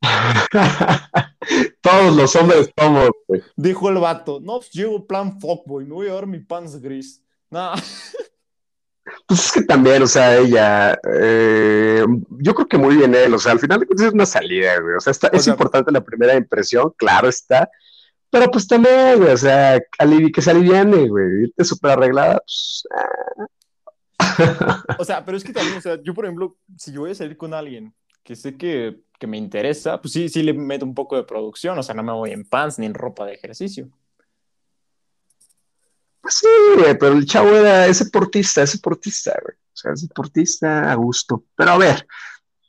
[1.80, 3.42] Todos los hombres somos, güey.
[3.56, 7.21] dijo el vato, no, pues llevo plan fuckboy, me voy a dar mi pants gris.
[7.52, 7.72] No,
[9.26, 13.38] Pues es que también, o sea, ella, eh, yo creo que muy bien él, o
[13.38, 16.92] sea, al final es una salida, güey, o sea, está, es importante la primera impresión,
[16.96, 17.68] claro está,
[18.30, 22.84] pero pues también, güey, o sea, que se aliviane, güey, irte súper arreglada, pues...
[22.96, 23.46] Ah.
[24.98, 27.14] O sea, pero es que también, o sea, yo por ejemplo, si yo voy a
[27.14, 30.94] salir con alguien que sé que, que me interesa, pues sí, sí le meto un
[30.94, 33.90] poco de producción, o sea, no me voy en pants ni en ropa de ejercicio.
[36.22, 36.46] Pues sí,
[36.98, 39.56] pero el chavo era ese portista, ese portista, güey.
[39.56, 41.44] O sea, ese portista a gusto.
[41.56, 42.06] Pero a ver,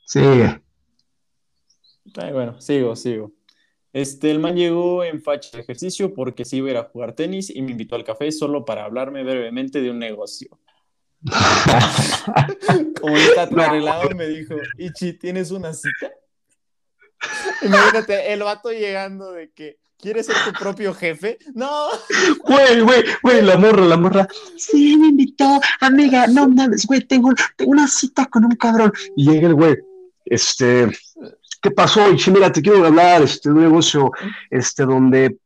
[0.04, 0.60] sigue.
[2.32, 3.32] bueno, sigo, sigo.
[3.92, 7.14] Este, el man llegó en facha de ejercicio porque sí iba a ir a jugar
[7.14, 10.58] tenis y me invitó al café solo para hablarme brevemente de un negocio.
[13.00, 16.12] Como está arreglado, me dijo, Ichi, ¿tienes una cita?
[17.62, 21.38] Imagínate, el vato llegando de que, ¿Quieres ser tu propio jefe?
[21.54, 21.86] No.
[22.44, 24.28] Güey, güey, güey, la morra, la morra.
[24.54, 26.26] Sí, me invitó, amiga.
[26.26, 28.92] No mames, güey, tengo, tengo una cita con un cabrón.
[29.16, 29.78] Y llega el güey,
[30.26, 30.90] este,
[31.62, 32.02] ¿qué pasó?
[32.10, 34.10] Y mira, te quiero hablar, este, de un negocio,
[34.50, 35.38] este, donde,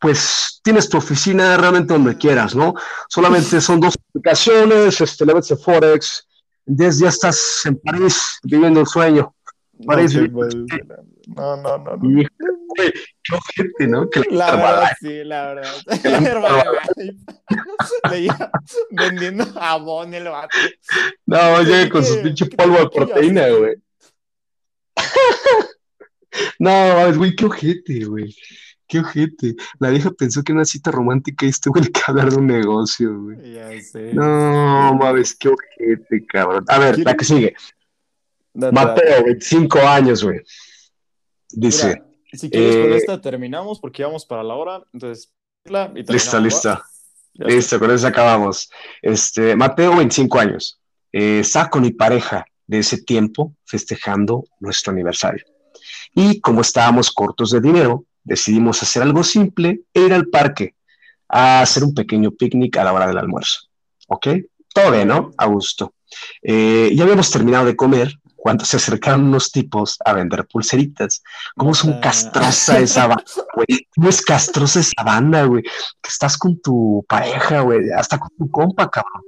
[0.00, 2.74] pues, tienes tu oficina realmente donde quieras, ¿no?
[3.08, 6.26] Solamente son dos aplicaciones, este, Levetse Forex,
[6.66, 9.32] desde ya estás en París viviendo el sueño.
[9.86, 10.16] París.
[10.16, 10.50] No,
[11.36, 11.78] no, no.
[11.78, 11.98] no.
[12.74, 14.08] qué ojete, ¿no?
[14.30, 15.72] la verdad, sí, la verdad.
[18.10, 18.50] Leía
[18.90, 20.58] vendiendo jabón el vato.
[21.26, 23.74] No, llega con su pinche polvo de proteína, güey.
[26.60, 28.32] No, güey, qué ojete, güey.
[28.86, 29.56] Qué ojete.
[29.80, 32.46] La vieja pensó que era una cita romántica y este güey que hablar de un
[32.46, 33.54] negocio, güey.
[33.54, 34.14] Ya sé.
[34.14, 36.64] No, mames, qué ojete, cabrón.
[36.68, 37.56] A ver, la que sigue.
[38.54, 40.40] Mateo, 25 años, güey.
[41.52, 42.02] Dice.
[42.32, 44.82] si quieres con eh, esta terminamos porque vamos para la hora.
[44.92, 45.32] Entonces,
[45.64, 46.82] y lista, lista.
[47.34, 48.70] Listo, con eso acabamos.
[49.02, 50.80] Este, Mateo, 25 años.
[51.12, 55.44] Eh, está con mi pareja de ese tiempo festejando nuestro aniversario.
[56.14, 60.74] Y como estábamos cortos de dinero, decidimos hacer algo simple e ir al parque
[61.28, 63.68] a hacer un pequeño picnic a la hora del almuerzo.
[64.08, 64.28] ¿Ok?
[64.72, 65.30] Todo bien, ¿no?
[65.36, 65.94] A gusto.
[66.42, 71.22] Eh, ya habíamos terminado de comer cuando se acercaron unos tipos a vender pulseritas.
[71.56, 73.24] ¿Cómo es un castrosa esa banda,
[73.54, 73.86] güey?
[73.94, 75.62] ¿Cómo es castrosa esa banda, güey?
[75.62, 79.22] Que estás con tu pareja, güey, hasta con tu compa, cabrón.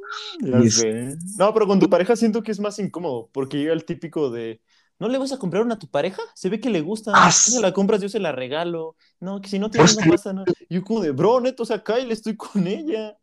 [1.36, 4.62] No, pero con tu pareja siento que es más incómodo, porque llega el típico de,
[4.98, 6.22] ¿no le vas a comprar una a tu pareja?
[6.34, 8.96] Se ve que le gusta, ah, si la compras yo se la regalo.
[9.20, 10.46] No, que si no tienes no pasa nada.
[10.70, 13.14] Y yo como de, bro, neto, o sea, le estoy con ella.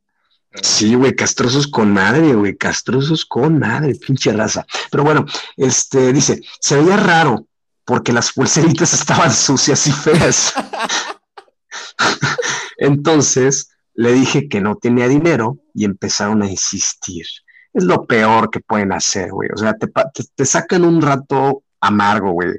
[0.62, 4.66] Sí, güey, castrosos con madre, güey, castrosos con madre, pinche raza.
[4.90, 5.26] Pero bueno,
[5.56, 7.48] este dice, se veía raro
[7.86, 10.54] porque las pulseritas estaban sucias y feas.
[12.78, 17.26] Entonces le dije que no tenía dinero y empezaron a insistir.
[17.74, 19.50] Es lo peor que pueden hacer, güey.
[19.54, 22.50] O sea, te, sacan un rato amargo, güey.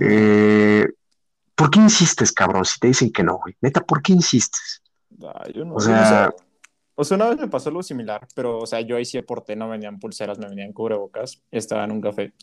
[0.00, 0.86] Eh,
[1.56, 2.64] ¿Por qué insistes, cabrón?
[2.64, 3.56] Si te dicen que no, güey.
[3.60, 4.82] Neta, ¿por qué insistes?
[5.52, 6.32] yo no, o sea,
[7.00, 9.56] o sea, una vez me pasó algo similar, pero, o sea, yo ahí sí aporté,
[9.56, 12.34] no venían pulseras, me venían cubrebocas, estaba en un café.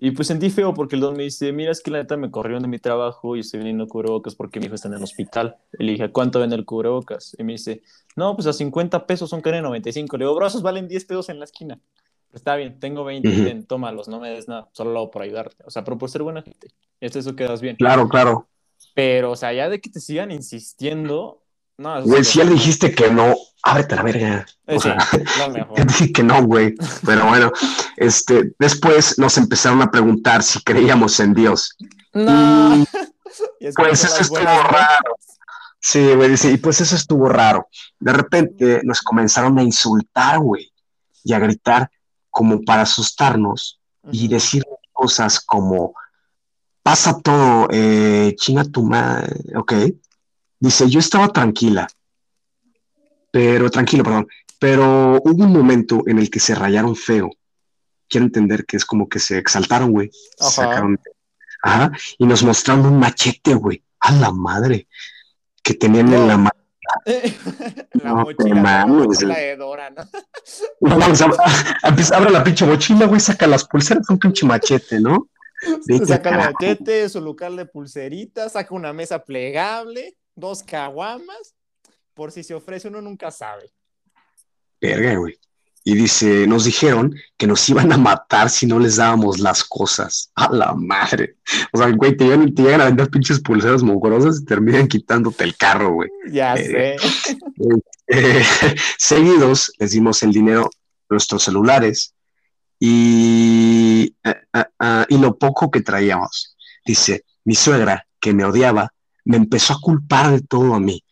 [0.00, 2.30] Y pues sentí feo porque el don me dice, mira, es que la neta me
[2.30, 5.56] corrieron de mi trabajo y estoy vendiendo cubrebocas porque mi hijo está en el hospital.
[5.78, 7.36] Y le dije, ¿cuánto vende el cubrebocas?
[7.38, 7.82] Y me dice,
[8.14, 10.16] no, pues a 50 pesos son que 95.
[10.16, 11.80] Le digo, brazos valen 10 pesos en la esquina.
[12.32, 15.64] está bien, tengo 20, tómalos, no me des nada, solo lo hago por ayudarte.
[15.66, 16.68] O sea, pero por ser buena gente.
[17.00, 17.74] Esto eso quedas bien.
[17.76, 18.48] Claro, claro.
[18.94, 21.42] Pero, o sea, ya de que te sigan insistiendo,
[21.78, 24.46] no, güey, si ya le dijiste que no, ábrete la verga.
[24.66, 24.98] Eh, o sea,
[25.86, 26.74] dije que no, güey.
[27.06, 27.52] Pero bueno,
[27.96, 31.76] este, después nos empezaron a preguntar si creíamos en Dios.
[32.12, 32.84] No.
[33.76, 35.16] pues eso estuvo raro.
[35.80, 37.68] Sí, güey, dice, y pues eso estuvo raro.
[38.00, 40.72] De repente nos comenzaron a insultar, güey,
[41.22, 41.88] y a gritar
[42.28, 45.94] como para asustarnos y decir cosas como,
[46.82, 49.72] pasa todo, eh, chinga tu madre, ok
[50.60, 51.88] Dice, yo estaba tranquila,
[53.30, 54.26] pero tranquilo, perdón,
[54.58, 57.30] pero hubo un momento en el que se rayaron feo.
[58.08, 60.10] Quiero entender que es como que se exaltaron, güey.
[60.36, 60.98] Sacaron,
[61.62, 63.84] ajá, y nos mostraron un machete, güey.
[64.00, 64.88] A la madre.
[65.62, 66.50] Que tenían en la mano.
[67.92, 70.02] la mochila, la de Dora, ¿no?
[70.80, 75.28] no vamos a, abre la pinche mochila, güey, saca las pulseras, un pinche machete, ¿no?
[76.06, 81.54] saca el machete, su local de pulseritas, saca una mesa plegable dos caguamas,
[82.14, 83.70] por si se ofrece uno nunca sabe.
[84.80, 85.38] Verga, güey.
[85.84, 90.30] Y dice, nos dijeron que nos iban a matar si no les dábamos las cosas.
[90.34, 91.36] A la madre.
[91.72, 95.94] O sea, güey, te llegan, a vender pinches pulseras mugrosas y terminan quitándote el carro,
[95.94, 96.10] güey.
[96.30, 97.10] Ya eh, sé.
[98.10, 98.42] Eh,
[98.96, 100.70] seguidos les dimos el dinero
[101.10, 102.14] nuestros celulares
[102.80, 106.56] y, eh, y lo poco que traíamos.
[106.86, 108.94] Dice, mi suegra, que me odiaba,
[109.28, 111.04] me empezó a culpar de todo a mí.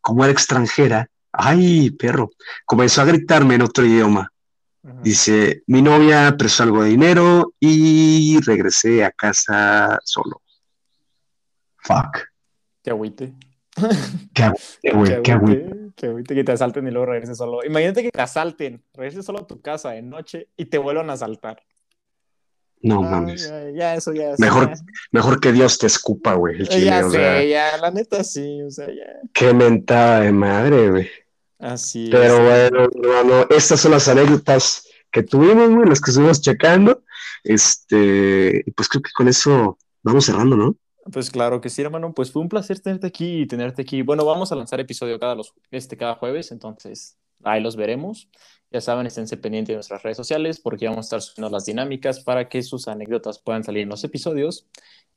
[0.00, 2.30] Como era extranjera, ay, perro,
[2.66, 4.30] comenzó a gritarme en otro idioma.
[5.02, 10.42] Dice, mi novia prestó algo de dinero y regresé a casa solo.
[11.76, 12.18] Fuck.
[12.82, 13.32] Qué agüite.
[14.34, 15.92] Qué agüite, güey, qué agüite.
[15.96, 17.64] Qué agüite que te asalten y luego regreses solo.
[17.64, 21.14] Imagínate que te asalten, regreses solo a tu casa de noche y te vuelvan a
[21.14, 21.62] asaltar.
[22.82, 23.48] No mames.
[23.48, 24.34] Ya, ya, eso ya.
[24.38, 24.82] Mejor, ya.
[25.12, 28.24] mejor que Dios te escupa, güey, el chile, ya o sé, sea, ya, la neta
[28.24, 29.20] sí, o sea, ya.
[29.32, 31.08] qué mentada de madre, güey.
[31.60, 32.70] Así Pero es.
[32.72, 37.04] bueno, hermano, estas son las anécdotas que tuvimos, güey, las que estuvimos checando.
[37.44, 40.76] Este, pues creo que con eso vamos cerrando, ¿no?
[41.12, 42.12] Pues claro que sí, hermano.
[42.14, 44.02] Pues fue un placer tenerte aquí y tenerte aquí.
[44.02, 48.28] Bueno, vamos a lanzar episodio cada, los, este, cada jueves, entonces ahí los veremos.
[48.70, 52.20] Ya saben, esténse pendientes de nuestras redes sociales porque vamos a estar subiendo las dinámicas
[52.20, 54.66] para que sus anécdotas puedan salir en los episodios.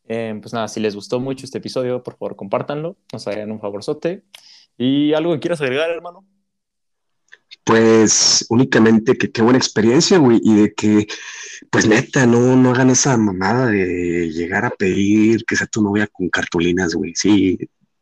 [0.08, 3.60] Eh, pues nada, si les gustó mucho este episodio, por favor, compártanlo, nos hagan un
[3.60, 4.24] favorzote.
[4.78, 6.26] ¿Y algo que quieras agregar, hermano?
[7.64, 11.08] Pues únicamente que qué buena experiencia, güey, y de que,
[11.72, 16.08] pues neta, no, no hagan esa mamada de llegar a pedir que sea tu novia
[16.08, 17.16] con cartulinas, güey.
[17.16, 17.58] Sí,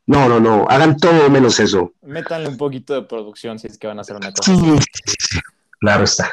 [0.05, 1.93] no, no, no, hagan todo menos eso.
[2.01, 4.55] Métanle un poquito de producción si es que van a hacer una cosa.
[4.55, 5.39] Sí,
[5.79, 6.31] claro está.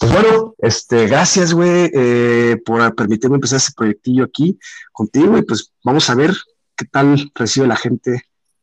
[0.00, 4.58] Pues bueno, este, gracias, güey, eh, por permitirme empezar este proyectillo aquí
[4.92, 6.32] contigo y pues vamos a ver
[6.76, 8.22] qué tal recibe la gente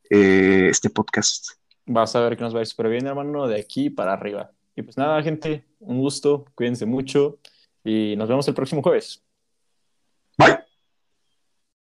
[0.10, 1.52] eh, este podcast.
[1.86, 4.52] Vas a ver que nos va a ir súper bien, hermano, de aquí para arriba.
[4.76, 7.40] Y pues nada, gente, un gusto, cuídense mucho
[7.84, 9.22] y nos vemos el próximo jueves.
[10.38, 10.75] Bye.